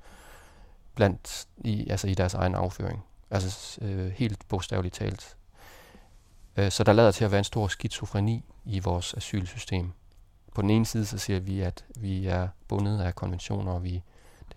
[0.95, 3.05] blandt i, altså i deres egen afføring.
[3.31, 5.37] Altså øh, helt bogstaveligt talt.
[6.57, 9.93] Øh, så der lader til at være en stor skizofreni i vores asylsystem.
[10.55, 14.03] På den ene side så siger vi, at vi er bundet af konventioner, og vi,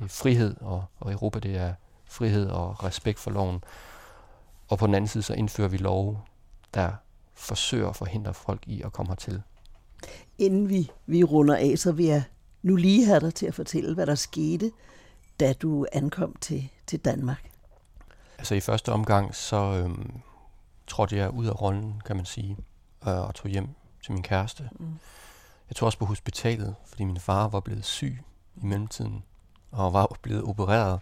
[0.01, 1.73] det er frihed, og, og Europa det er
[2.05, 3.63] frihed og respekt for loven.
[4.67, 6.19] Og på den anden side så indfører vi love,
[6.73, 6.91] der
[7.33, 9.41] forsøger at forhindre folk i at komme hertil.
[10.37, 12.23] Inden vi, vi runder af, så vil jeg
[12.61, 14.71] nu lige have dig til at fortælle, hvad der skete,
[15.39, 17.51] da du ankom til, til Danmark.
[18.37, 20.11] Altså i første omgang, så øhm,
[20.87, 22.57] trådte jeg ud af rollen, kan man sige,
[23.07, 23.67] øh, og tog hjem
[24.03, 24.69] til min kæreste.
[24.79, 24.99] Mm.
[25.69, 28.23] Jeg tog også på hospitalet, fordi min far var blevet syg
[28.55, 29.23] i mellemtiden,
[29.71, 30.99] og var blevet opereret.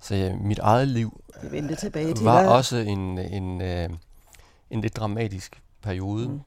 [0.00, 2.50] Så ja, mit eget liv det tilbage til var dig.
[2.50, 3.90] også en, en, øh,
[4.70, 6.28] en lidt dramatisk periode.
[6.28, 6.40] Mm.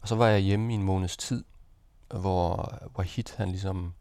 [0.00, 1.44] Og så var jeg hjemme i en måneds tid,
[2.08, 3.94] hvor Wahid han ligesom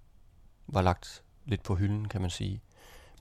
[0.67, 2.61] var lagt lidt på hylden, kan man sige.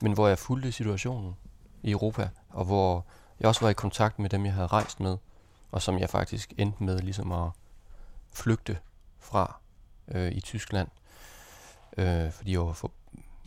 [0.01, 1.35] Men hvor jeg fulgte situationen
[1.83, 3.05] i Europa, og hvor
[3.39, 5.17] jeg også var i kontakt med dem, jeg havde rejst med,
[5.71, 7.49] og som jeg faktisk endte med ligesom at
[8.33, 8.77] flygte
[9.19, 9.59] fra
[10.07, 10.87] øh, i Tyskland.
[11.97, 12.91] Øh, fordi jeg, var for,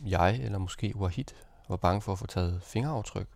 [0.05, 1.25] jeg, eller måske Wahid,
[1.69, 3.27] var bange for at få taget fingeraftryk.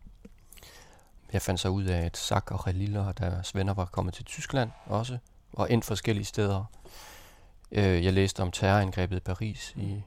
[1.34, 4.26] Jeg fandt så ud af, at Sak og Khalil og deres venner var kommet til
[4.26, 5.18] Tyskland også,
[5.54, 6.66] og endt forskellige steder.
[7.72, 10.04] Øh, jeg læste om terrorangrebet i Paris, i,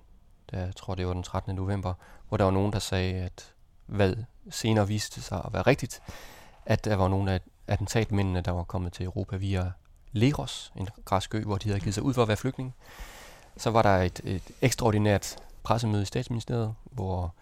[0.51, 1.55] der, jeg tror det var den 13.
[1.55, 1.95] november,
[2.29, 3.53] hvor der var nogen, der sagde, at
[3.87, 4.15] hvad
[4.51, 6.03] senere viste sig at være rigtigt,
[6.67, 9.73] at der var nogle af attentatmændene, der var kommet til Europa via
[10.13, 12.75] Leros, en græsk ø, hvor de havde givet sig ud for at være flygtning.
[13.57, 15.37] Så var der et, et ekstraordinært
[15.67, 17.35] pressemøde i statsministeriet, hvor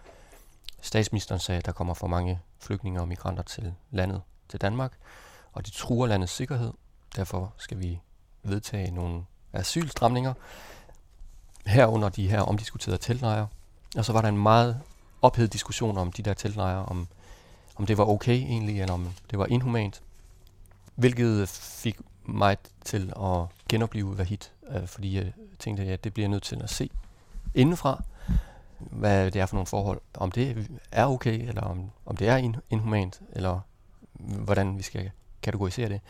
[0.81, 4.93] statsministeren sagde, at der kommer for mange flygtninge og migranter til landet, til Danmark,
[5.53, 6.73] og de truer landets sikkerhed.
[7.17, 8.01] Derfor skal vi
[8.43, 10.35] vedtage nogle asylstramninger,
[11.67, 13.49] herunder de her omdiskuterede teltlejre.
[13.97, 14.81] Og så var der en meget
[15.23, 17.09] ophedet diskussion om de der teltlejre, om,
[17.77, 20.03] om det var okay egentlig, eller om det var inhumant.
[20.95, 24.39] Hvilket fik mig til at genopleve Vahid,
[24.71, 26.91] øh, fordi jeg tænkte, at ja, det bliver jeg nødt til at se
[27.55, 28.03] indenfra,
[28.79, 30.01] hvad det er for nogle forhold.
[30.15, 33.61] Om det er okay, eller om, om det er inhumant, eller
[34.19, 35.11] hvordan vi skal
[35.43, 36.01] kategorisere det.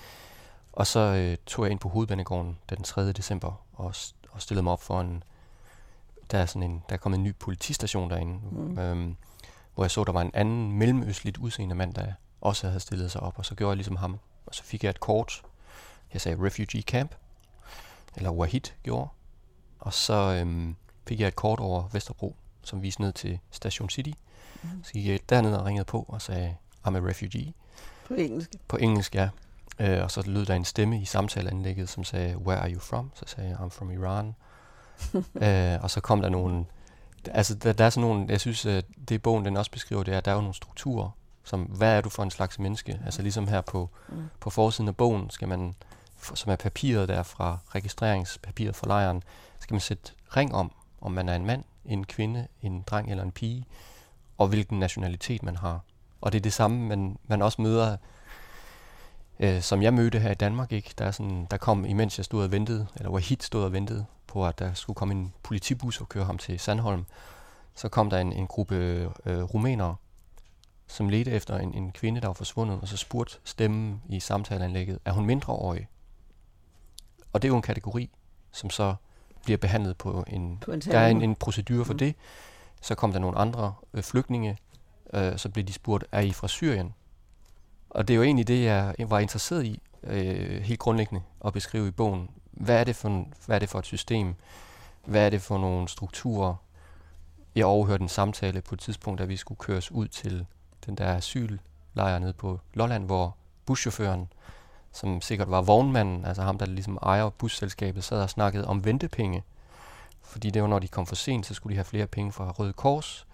[0.72, 3.12] Og så øh, tog jeg ind på hovedbanegården den 3.
[3.12, 3.94] december og,
[4.30, 5.22] og stillede mig op for en...
[6.30, 8.78] Der er, sådan en, der er kommet en ny politistation derinde, mm.
[8.78, 9.16] øhm,
[9.74, 13.20] hvor jeg så, der var en anden mellemøstligt udseende mand, der også havde stillet sig
[13.20, 14.18] op, og så gjorde jeg ligesom ham.
[14.46, 15.42] Og så fik jeg et kort.
[16.12, 17.14] Jeg sagde Refugee Camp,
[18.16, 19.08] eller Wahid gjorde.
[19.78, 20.76] Og så øhm,
[21.08, 24.12] fik jeg et kort over Vesterbro, som viste ned til Station City.
[24.62, 24.84] Mm.
[24.84, 27.52] Så gik jeg derned og ringede på og sagde, I'm a refugee.
[28.08, 28.50] På engelsk?
[28.68, 29.28] På engelsk, ja.
[29.78, 33.10] Øh, og så lød der en stemme i samtaleanlægget, som sagde, where are you from?
[33.14, 34.34] Så sagde jeg, I'm from Iran.
[35.44, 36.64] øh, og så kom der nogle,
[37.30, 40.14] altså der, der er sådan nogle, jeg synes, at det bogen den også beskriver, det
[40.14, 41.10] er, at der er jo nogle strukturer,
[41.44, 43.00] som, hvad er du for en slags menneske?
[43.04, 44.24] Altså ligesom her på, mm.
[44.40, 45.74] på forsiden af bogen, skal man,
[46.34, 49.22] som er papiret der fra registreringspapiret fra lejren,
[49.60, 53.24] skal man sætte ring om, om man er en mand, en kvinde, en dreng eller
[53.24, 53.66] en pige,
[54.38, 55.80] og hvilken nationalitet man har.
[56.20, 57.96] Og det er det samme, man, man også møder
[59.40, 60.72] øh, som jeg mødte her i Danmark.
[60.72, 60.94] Ikke?
[60.98, 63.72] Der, er sådan, der kom, imens jeg stod og ventede, eller Wahid hit stod og
[63.72, 67.04] ventede på, at der skulle komme en politibus og køre ham til Sandholm,
[67.74, 68.74] så kom der en, en gruppe
[69.26, 69.96] øh, rumænere,
[70.86, 74.98] som ledte efter en, en kvinde, der var forsvundet, og så spurgte stemmen i samtaleanlægget,
[75.04, 75.88] er hun mindreårig?
[77.32, 78.10] Og det er jo en kategori,
[78.52, 78.94] som så
[79.44, 80.58] bliver behandlet på en...
[80.60, 81.98] På en der er en, en procedure for mm.
[81.98, 82.14] det.
[82.80, 84.58] Så kom der nogle andre øh, flygtninge,
[85.14, 86.94] øh, så blev de spurgt, er I fra Syrien?
[87.90, 91.88] Og det er jo egentlig det, jeg var interesseret i, øh, helt grundlæggende, at beskrive
[91.88, 92.30] i bogen.
[92.50, 94.34] Hvad er, det for en, hvad er det for et system?
[95.04, 96.54] Hvad er det for nogle strukturer?
[97.54, 100.46] Jeg overhørte en samtale på et tidspunkt, da vi skulle køres ud til
[100.86, 104.28] den der asyllejr nede på Lolland, hvor buschaufføren,
[104.94, 109.42] som sikkert var vognmanden, altså ham, der ligesom ejer busselskabet, sad og snakkede om ventepenge.
[110.22, 112.50] Fordi det var, når de kom for sent, så skulle de have flere penge fra
[112.50, 113.26] Røde Kors.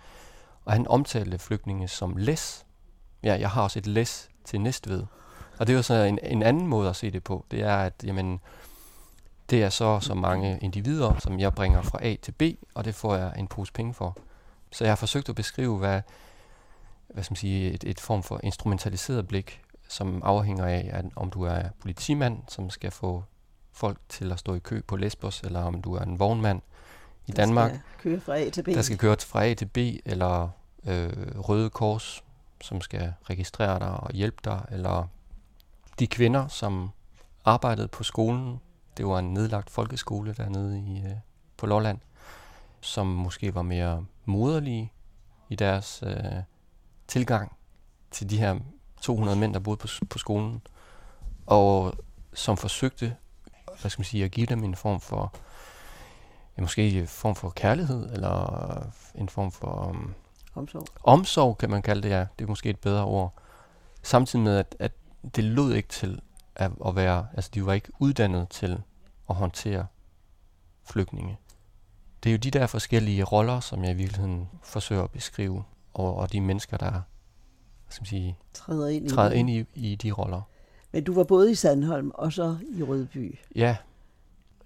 [0.65, 2.67] Og han omtalte flygtninge som læs.
[3.23, 5.07] Ja, jeg har også et læs til Næstved.
[5.59, 7.45] Og det er jo så en, en anden måde at se det på.
[7.51, 8.41] Det er, at jamen,
[9.51, 12.43] Det er så så mange individer, som jeg bringer fra A til B,
[12.75, 14.17] og det får jeg en pose penge for.
[14.73, 16.03] Så jeg har forsøgt at beskrive, hvad,
[17.09, 21.31] hvad skal man sige, et, et form for instrumentaliseret blik, som afhænger af, at om
[21.31, 23.25] du er politimand, som skal få
[23.73, 26.63] folk til at stå i kø på Lesbos, eller om du er en vognmand
[27.27, 28.67] i Der Danmark, skal køre fra A til B.
[28.67, 30.49] der skal køre fra A til B, eller
[30.87, 32.25] øh, Røde Kors,
[32.61, 35.07] som skal registrere dig og hjælpe dig, eller
[35.99, 36.91] de kvinder, som
[37.45, 38.61] arbejdede på skolen.
[38.97, 41.17] Det var en nedlagt folkeskole dernede i, øh,
[41.57, 41.99] på Lolland,
[42.81, 44.93] som måske var mere moderlige
[45.49, 46.43] i deres øh,
[47.09, 47.57] tilgang
[48.11, 48.59] til de her
[49.01, 50.63] 200 mænd, der boede på, på skolen,
[51.47, 51.95] og
[52.35, 53.17] som forsøgte
[53.81, 55.35] hvad skal man sige, at give dem en form for,
[56.57, 60.15] ja, måske en form for kærlighed, eller en form for um,
[60.55, 60.87] Omsorg.
[61.05, 62.27] omsorg, kan man kalde det, ja.
[62.39, 63.35] Det er måske et bedre ord.
[64.03, 64.93] Samtidig med, at, at
[65.37, 66.21] det lød ikke til
[66.55, 68.83] at, at være, altså de var ikke uddannet til
[69.31, 69.87] at håndtere
[70.85, 71.39] flygtninge.
[72.23, 76.17] Det er jo de der forskellige roller, som jeg i virkeligheden forsøger at beskrive, og,
[76.17, 77.03] og de mennesker, der
[77.91, 80.43] skal man sige, Træder ind i træder ind i, i de roller.
[80.93, 83.39] Men du var både i Sandholm og så i Rødby.
[83.55, 83.77] Ja,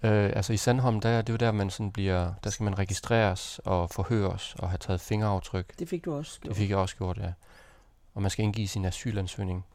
[0.03, 2.77] øh, altså i Sandholm, der, det er jo der, man sådan bliver, der skal man
[2.77, 5.79] registreres og forhøres og have taget fingeraftryk.
[5.79, 6.49] Det fik du også gjort.
[6.49, 7.33] Det fik jeg også gjort, ja.
[8.13, 9.65] Og man skal indgive sin asylansøgning.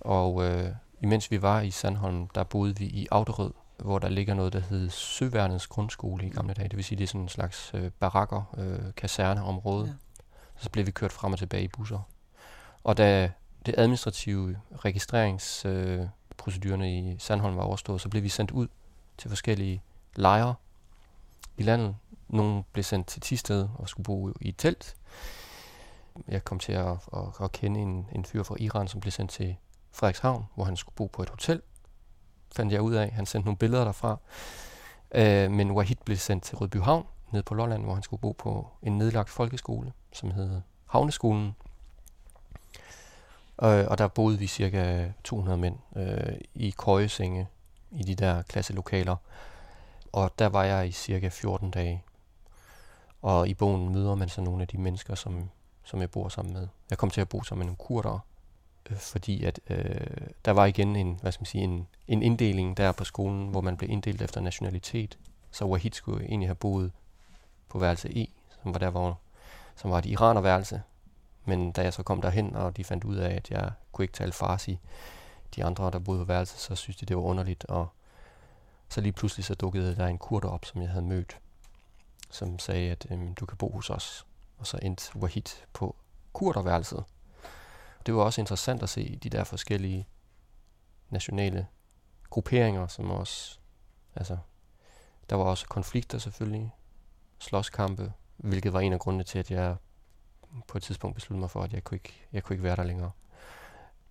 [0.00, 0.68] Og øh,
[1.02, 4.60] imens vi var i Sandholm, der boede vi i Auderød, hvor der ligger noget, der
[4.60, 6.68] hedder Søværnets Grundskole i gamle dage.
[6.68, 9.86] Det vil sige, det er sådan en slags øh, barakker, øh, kaserneområde.
[9.86, 9.92] Ja.
[10.56, 12.08] Så blev vi kørt frem og tilbage i busser.
[12.84, 13.30] Og da
[13.66, 18.68] det administrative registreringsprocedurerne øh, procedurerne i Sandholm var overstået, så blev vi sendt ud
[19.18, 19.82] til forskellige
[20.16, 20.54] lejre
[21.56, 21.96] i landet.
[22.28, 24.96] Nogle blev sendt til Tisted og skulle bo i et telt.
[26.28, 29.30] Jeg kom til at, at, at kende en, en fyr fra Iran, som blev sendt
[29.30, 29.56] til
[29.92, 31.62] Frederikshavn, hvor han skulle bo på et hotel.
[32.56, 33.10] Fandt jeg ud af.
[33.10, 34.18] Han sendte nogle billeder derfra.
[35.14, 38.68] Øh, men Wahid blev sendt til Rødbyhavn, nede på Lolland, hvor han skulle bo på
[38.82, 41.54] en nedlagt folkeskole, som hed Havneskolen.
[43.62, 47.48] Øh, og der boede vi cirka 200 mænd øh, i køjesenge
[47.90, 49.16] i de der klasselokaler.
[50.12, 52.02] Og der var jeg i cirka 14 dage.
[53.22, 55.50] Og i bogen møder man så nogle af de mennesker, som,
[55.84, 56.68] som jeg bor sammen med.
[56.90, 58.18] Jeg kom til at bo sammen med nogle kurder,
[58.90, 62.76] øh, fordi at øh, der var igen en, hvad skal man sige, en, en inddeling
[62.76, 65.18] der på skolen, hvor man blev inddelt efter nationalitet.
[65.50, 66.92] Så Wahid skulle egentlig have boet
[67.68, 68.26] på værelse E,
[68.62, 69.18] som var der, hvor
[69.76, 70.82] som var et iranerværelse.
[71.44, 74.14] Men da jeg så kom derhen, og de fandt ud af, at jeg kunne ikke
[74.14, 74.78] tale farsi,
[75.56, 77.64] de andre, der boede på værelset, så syntes de, det var underligt.
[77.64, 77.88] Og
[78.88, 81.38] så lige pludselig så dukkede der en kurder op, som jeg havde mødt,
[82.30, 84.26] som sagde, at øhm, du kan bo hos os.
[84.58, 85.96] Og så endte Wahid på
[86.32, 87.04] kurderværelset.
[88.06, 90.08] Det var også interessant at se de der forskellige
[91.10, 91.66] nationale
[92.30, 93.58] grupperinger, som også,
[94.14, 94.38] altså,
[95.30, 96.72] der var også konflikter selvfølgelig,
[97.38, 99.76] slåskampe, hvilket var en af grundene til, at jeg
[100.68, 102.84] på et tidspunkt besluttede mig for, at jeg kunne ikke, jeg kunne ikke være der
[102.84, 103.10] længere.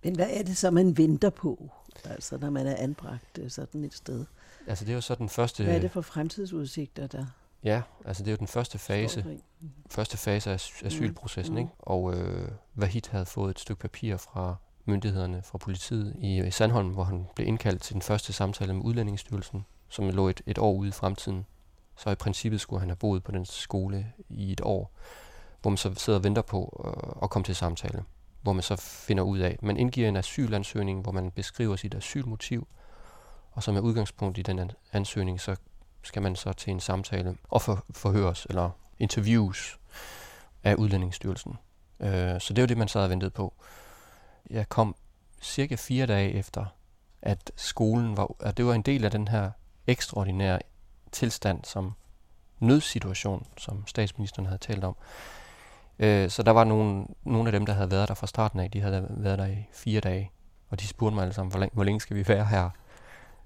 [0.04, 1.70] Men hvad er det så, man venter på,
[2.04, 4.24] altså når man er anbragt øh, sådan et sted?
[4.66, 7.26] Altså det er jo så den første, Hvad er det for fremtidsudsigter, der
[7.64, 9.24] ja, altså det er jo den første fase,
[9.60, 9.68] i?
[9.90, 11.58] første fase af as- asylprocessen, Mm.
[11.58, 11.70] ikke?
[11.78, 16.88] Og øh, Vahid havde fået et stykke papir fra myndighederne, fra politiet i, i Sandholm,
[16.90, 20.72] hvor han blev indkaldt til den første samtale med Udlændingsstyrelsen, som lå et, et år
[20.72, 21.46] ude i fremtiden.
[21.96, 24.92] Så i princippet skulle han have boet på den skole i et år,
[25.62, 28.04] hvor man så sidder og venter på øh, at komme til samtale.
[28.42, 32.68] Hvor man så finder ud af, man indgiver en asylansøgning, hvor man beskriver sit asylmotiv,
[33.52, 35.56] og så med udgangspunkt i den ansøgning, så
[36.02, 39.78] skal man så til en samtale og for, forhøres eller interviews
[40.64, 41.56] af Udlændingsstyrelsen.
[42.00, 43.54] Øh, så det var det, man sad og ventede på.
[44.50, 44.94] Jeg kom
[45.42, 46.64] cirka fire dage efter,
[47.22, 49.50] at skolen var, at det var en del af den her
[49.86, 50.58] ekstraordinære
[51.12, 51.92] tilstand, som
[52.58, 54.96] nødsituation, som statsministeren havde talt om.
[55.98, 58.70] Øh, så der var nogle, nogle af dem, der havde været der fra starten af,
[58.70, 60.30] de havde været der i fire dage,
[60.70, 62.70] og de spurgte mig alle sammen, hvor længe, hvor længe skal vi være her?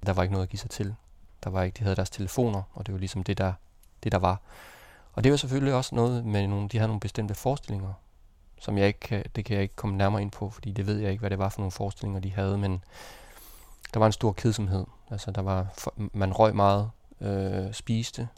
[0.07, 0.95] Der var ikke noget at give sig til.
[1.45, 3.53] Der var ikke, de havde deres telefoner, og det var ligesom det, der,
[4.05, 4.41] det, der var.
[5.13, 7.93] Og det var selvfølgelig også noget med nogle, de havde nogle bestemte forestillinger,
[8.61, 10.99] som jeg ikke kan, det kan jeg ikke komme nærmere ind på, fordi det ved
[10.99, 12.85] jeg ikke, hvad det var for nogle forestillinger, de havde, men
[13.95, 14.85] der var en stor kedsomhed.
[15.11, 15.67] Altså, der var,
[15.97, 16.91] man røg meget,
[17.21, 18.29] øh, spiste,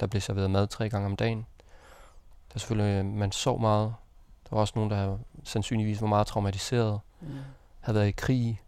[0.00, 1.46] der blev serveret mad tre gange om dagen.
[2.52, 3.94] Der er selvfølgelig, øh, man sov meget.
[4.50, 7.28] Der var også nogen, der sandsynligvis var meget traumatiseret, Mm.
[7.80, 8.60] havde været i krig,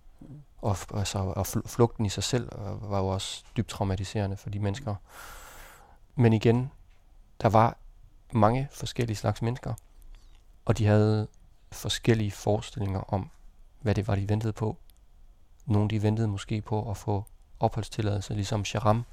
[0.63, 4.37] og, f- altså, og fl- flugten i sig selv øh, var jo også dybt traumatiserende
[4.37, 4.95] for de mennesker.
[6.15, 6.71] Men igen,
[7.43, 7.77] der var
[8.33, 9.75] mange forskellige slags mennesker,
[10.65, 11.29] og de havde
[11.73, 13.31] forskellige forestillinger om,
[13.81, 14.77] hvad det var, de ventede på.
[15.67, 17.25] Nogle de ventede måske på at få
[17.61, 19.05] opholdstilladelse, ligesom Sharam,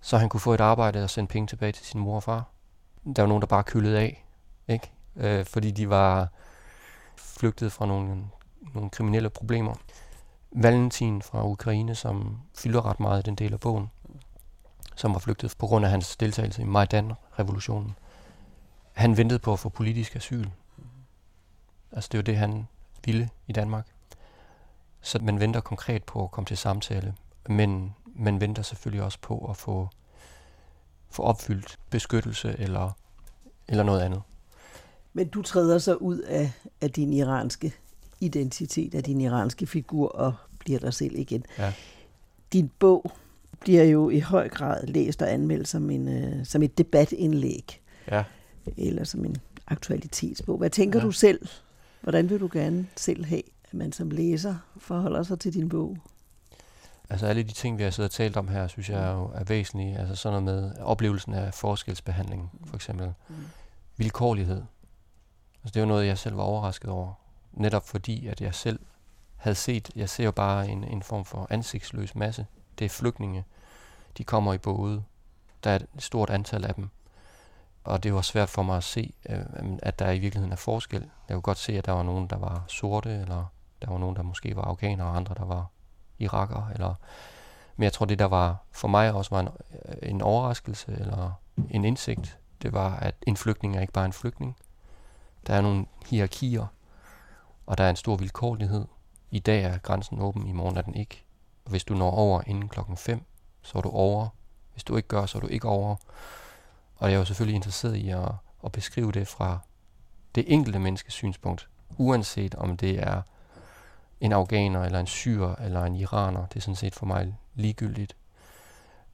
[0.00, 2.44] så han kunne få et arbejde og sende penge tilbage til sin mor og far.
[3.04, 4.24] Der var nogen, der bare kyllede af,
[4.68, 4.90] ikke?
[5.16, 6.28] Øh, fordi de var
[7.16, 8.24] flygtet fra nogle,
[8.74, 9.74] nogle kriminelle problemer.
[10.52, 13.90] Valentin fra Ukraine, som fylder ret meget i den del af bogen,
[14.96, 17.96] som var flygtet på grund af hans deltagelse i Majdan-revolutionen.
[18.92, 20.48] Han ventede på at få politisk asyl.
[21.92, 22.68] Altså det var det, han
[23.04, 23.86] ville i Danmark.
[25.00, 27.14] Så man venter konkret på at komme til samtale,
[27.48, 29.88] men man venter selvfølgelig også på at få,
[31.14, 32.96] få opfyldt beskyttelse eller,
[33.68, 34.22] eller noget andet.
[35.12, 37.72] Men du træder så ud af, af din iranske
[38.20, 41.44] identitet, af din iranske figur og bliver dig selv igen.
[41.58, 41.72] Ja.
[42.52, 43.12] Din bog
[43.60, 47.80] bliver jo i høj grad læst og anmeldt som, en, uh, som et debatindlæg.
[48.10, 48.24] Ja.
[48.76, 49.36] Eller som en
[49.66, 50.58] aktualitetsbog.
[50.58, 51.04] Hvad tænker ja.
[51.04, 51.48] du selv?
[52.00, 55.98] Hvordan vil du gerne selv have, at man som læser forholder sig til din bog?
[57.10, 59.30] Altså alle de ting, vi har siddet og talt om her, synes jeg er, jo
[59.34, 59.98] er væsentlige.
[59.98, 63.14] Altså sådan noget med oplevelsen af forskelsbehandling, for eksempel.
[63.28, 63.34] Mm.
[63.96, 64.62] Vilkårlighed.
[65.64, 67.12] Altså det jo noget, jeg selv var overrasket over.
[67.52, 68.78] Netop fordi, at jeg selv
[69.36, 72.46] havde set, jeg ser jo bare en, en form for ansigtsløs masse.
[72.78, 73.44] Det er flygtninge.
[74.18, 75.02] De kommer i både.
[75.64, 76.90] Der er et stort antal af dem.
[77.84, 79.44] Og det var svært for mig at se, øh,
[79.82, 81.10] at der i virkeligheden er forskel.
[81.28, 83.44] Jeg kunne godt se, at der var nogen, der var sorte, eller
[83.82, 85.66] der var nogen, der måske var afghanere, og andre, der var
[86.24, 86.70] iraker.
[86.74, 86.94] Eller
[87.76, 89.48] men jeg tror, det der var for mig også var en,
[89.88, 91.32] øh, en overraskelse, eller
[91.70, 94.56] en indsigt, det var, at en flygtning er ikke bare en flygtning.
[95.46, 96.66] Der er nogle hierarkier,
[97.66, 98.84] og der er en stor vilkårlighed.
[99.30, 101.24] I dag er grænsen åben, i morgen er den ikke.
[101.64, 103.24] Og hvis du når over inden klokken 5,
[103.62, 104.28] så er du over.
[104.72, 105.96] Hvis du ikke gør, så er du ikke over.
[106.96, 108.32] Og jeg er jo selvfølgelig interesseret i at,
[108.64, 109.58] at beskrive det fra
[110.34, 111.68] det enkelte menneskes synspunkt,
[111.98, 113.22] uanset om det er
[114.24, 116.46] en afghaner, eller en syrer, eller en iraner.
[116.46, 118.16] Det er sådan set for mig ligegyldigt.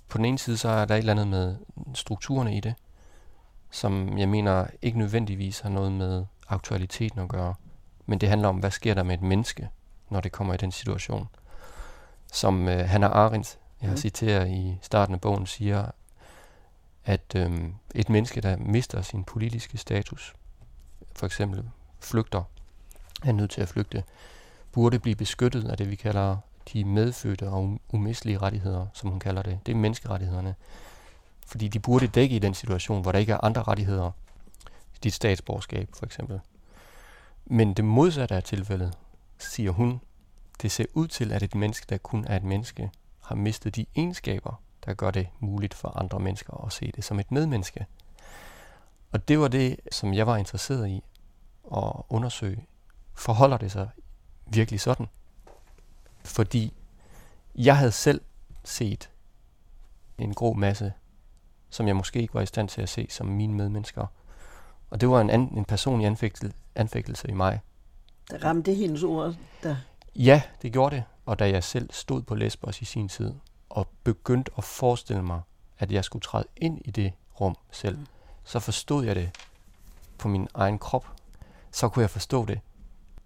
[0.08, 1.56] På den ene side, så er der et eller andet med
[1.94, 2.74] strukturerne i det,
[3.70, 7.54] som jeg mener ikke nødvendigvis har noget med aktualiteten at gøre.
[8.06, 9.68] Men det handler om, hvad sker der med et menneske,
[10.10, 11.28] når det kommer i den situation.
[12.32, 14.00] Som uh, Hannah Arendt, jeg har mm.
[14.00, 15.90] citeret i starten af bogen, siger,
[17.04, 20.34] at øhm, et menneske, der mister sin politiske status,
[21.16, 22.42] for eksempel flygter,
[23.24, 24.04] er nødt til at flygte,
[24.72, 26.36] burde blive beskyttet af det, vi kalder
[26.72, 29.58] de medfødte og um-, umistelige rettigheder, som hun kalder det.
[29.66, 30.54] Det er menneskerettighederne.
[31.46, 34.10] Fordi de burde dække i den situation, hvor der ikke er andre rettigheder.
[35.02, 36.40] Dit statsborgerskab, for eksempel.
[37.46, 38.98] Men det modsatte er tilfældet,
[39.38, 40.00] siger hun.
[40.62, 42.90] Det ser ud til, at et menneske, der kun er et menneske,
[43.20, 47.20] har mistet de egenskaber, der gør det muligt for andre mennesker at se det som
[47.20, 47.86] et medmenneske.
[49.12, 51.02] Og det var det, som jeg var interesseret i
[51.76, 52.66] at undersøge.
[53.14, 53.88] Forholder det sig
[54.50, 55.06] virkelig sådan?
[56.24, 56.72] Fordi
[57.54, 58.20] jeg havde selv
[58.64, 59.10] set
[60.18, 60.92] en grå masse,
[61.70, 64.06] som jeg måske ikke var i stand til at se som mine medmennesker.
[64.90, 67.60] Og det var en, an, en personlig anfægtelse, anfægtelse i mig.
[68.30, 69.76] Der ramte hendes ord der?
[70.16, 71.04] Ja, det gjorde det.
[71.26, 73.34] Og da jeg selv stod på Lesbos i sin tid,
[73.68, 75.40] og begyndte at forestille mig,
[75.78, 78.06] at jeg skulle træde ind i det rum selv, mm.
[78.44, 79.30] så forstod jeg det
[80.18, 81.06] på min egen krop.
[81.70, 82.60] Så kunne jeg forstå det,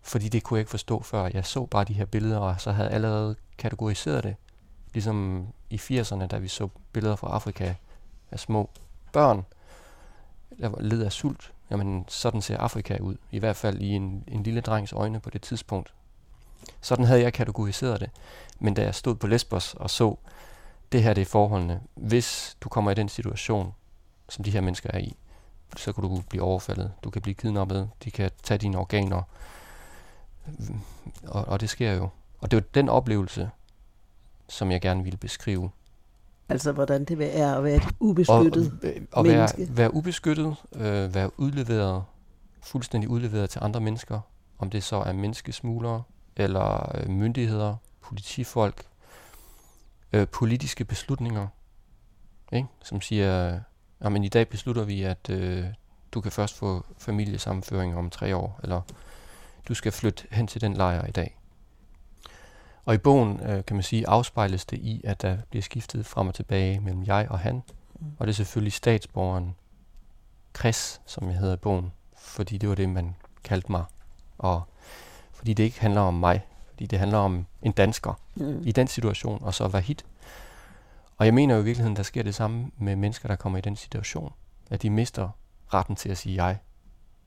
[0.04, 1.30] fordi det kunne jeg ikke forstå før.
[1.34, 4.36] Jeg så bare de her billeder, og så havde allerede kategoriseret det.
[4.92, 7.74] Ligesom i 80'erne, da vi så billeder fra Afrika
[8.30, 8.70] af små
[9.12, 9.44] børn,
[10.60, 11.52] der led af sult.
[11.70, 13.16] Jamen, sådan ser Afrika ud.
[13.30, 15.94] I hvert fald i en, en lille drengs øjne på det tidspunkt.
[16.80, 18.10] Sådan havde jeg kategoriseret det.
[18.58, 20.16] Men da jeg stod på Lesbos og så,
[20.92, 21.80] det her det er forholdene.
[21.94, 23.74] Hvis du kommer i den situation,
[24.28, 25.16] som de her mennesker er i,
[25.76, 26.92] så kan du blive overfaldet.
[27.04, 27.90] Du kan blive kidnappet.
[28.04, 29.22] De kan tage dine organer.
[31.26, 32.08] Og, og det sker jo.
[32.40, 33.50] Og det er jo den oplevelse,
[34.48, 35.70] som jeg gerne ville beskrive.
[36.48, 38.72] Altså, hvordan det er at være et ubeskyttet
[39.12, 39.58] og, og menneske.
[39.58, 42.04] Være, være ubeskyttet, øh, være udleveret,
[42.62, 44.20] fuldstændig udleveret til andre mennesker.
[44.58, 46.02] Om det så er menneskesmuglere,
[46.36, 48.84] eller øh, myndigheder, politifolk,
[50.12, 51.46] øh, politiske beslutninger,
[52.52, 52.68] ikke?
[52.82, 53.60] som siger,
[54.00, 55.64] at i dag beslutter vi, at øh,
[56.12, 58.80] du kan først få familiesammenføring om tre år, eller
[59.68, 61.38] du skal flytte hen til den lejr i dag.
[62.84, 66.28] Og i bogen, øh, kan man sige, afspejles det i, at der bliver skiftet frem
[66.28, 67.62] og tilbage mellem jeg og han.
[68.00, 68.06] Mm.
[68.18, 69.54] Og det er selvfølgelig statsborgeren
[70.56, 73.84] Chris, som jeg hedder i bogen, fordi det var det, man kaldte mig.
[74.38, 74.62] Og
[75.32, 78.62] fordi det ikke handler om mig, fordi det handler om en dansker mm.
[78.64, 80.04] i den situation, og så hit.
[81.16, 83.62] Og jeg mener jo i virkeligheden, der sker det samme med mennesker, der kommer i
[83.62, 84.32] den situation,
[84.70, 85.28] at de mister
[85.74, 86.58] retten til at sige jeg,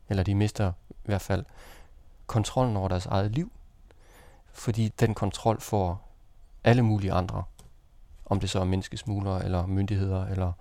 [0.10, 1.46] eller de mister i hvert fald
[2.28, 3.52] kontrollen over deres eget liv,
[4.54, 6.08] fordi den kontrol får
[6.64, 7.44] alle mulige andre
[8.30, 10.52] om det så er menneskesmuglere, eller myndigheder, eller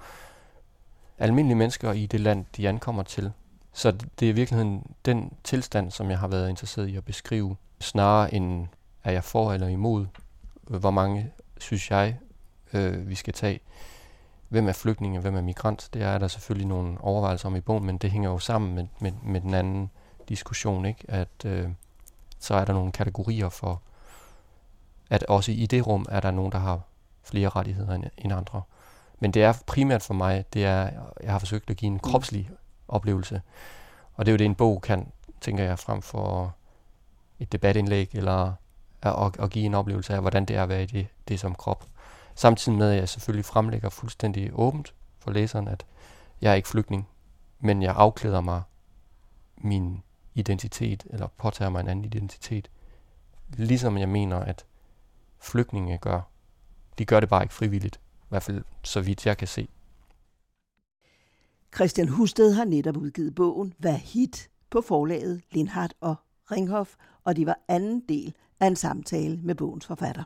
[1.18, 3.32] almindelige mennesker i det land, de ankommer til.
[3.72, 7.56] Så det er i virkeligheden den tilstand, som jeg har været interesseret i at beskrive,
[7.80, 8.66] snarere end
[9.04, 10.06] er jeg for eller imod,
[10.62, 12.18] hvor mange synes jeg,
[12.72, 13.60] øh, vi skal tage.
[14.48, 15.88] Hvem er flygtninge, hvem er migrant?
[15.94, 18.86] Det er der selvfølgelig nogle overvejelser om i bogen, men det hænger jo sammen med,
[19.00, 19.90] med, med den anden
[20.28, 21.04] diskussion, ikke?
[21.08, 21.68] at øh,
[22.38, 23.82] så er der nogle kategorier for,
[25.10, 26.80] at også i det rum er der nogen, der har
[27.24, 28.62] flere rettigheder end, end andre.
[29.20, 30.90] Men det er primært for mig, det er,
[31.22, 32.00] jeg har forsøgt at give en mm.
[32.00, 32.50] kropslig
[32.88, 33.42] oplevelse.
[34.14, 36.54] Og det er jo det, en bog kan, tænker jeg, frem for
[37.38, 38.52] et debatindlæg, eller
[39.02, 41.54] at, at give en oplevelse af, hvordan det er at være i det, det som
[41.54, 41.84] krop.
[42.34, 45.86] Samtidig med, at jeg selvfølgelig fremlægger fuldstændig åbent for læseren, at
[46.40, 47.08] jeg er ikke flygtning,
[47.60, 48.62] men jeg afklæder mig
[49.56, 50.02] min
[50.36, 52.70] identitet, eller påtager mig en anden identitet.
[53.56, 54.66] Ligesom jeg mener, at
[55.38, 56.20] flygtninge gør.
[56.98, 57.96] De gør det bare ikke frivilligt.
[57.96, 59.68] I hvert fald så vidt jeg kan se.
[61.74, 66.14] Christian Husted har netop udgivet bogen Hvad hit på forlaget Lindhardt og
[66.50, 70.24] Ringhof, og det var anden del af en samtale med bogens forfatter.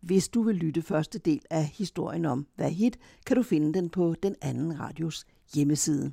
[0.00, 3.90] Hvis du vil lytte første del af historien om Hvad hit, kan du finde den
[3.90, 6.12] på den anden radios hjemmeside.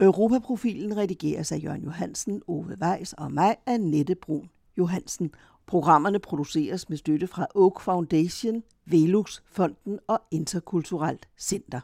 [0.00, 5.32] Europaprofilen redigeres af Jørgen Johansen, Ove Weiss og mig Annette Brun Johansen.
[5.66, 11.80] Programmerne produceres med støtte fra Oak Foundation, Velux Fonden og Interkulturelt Center.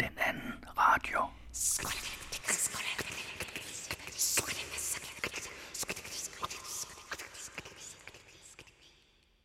[0.00, 1.20] Den anden radio.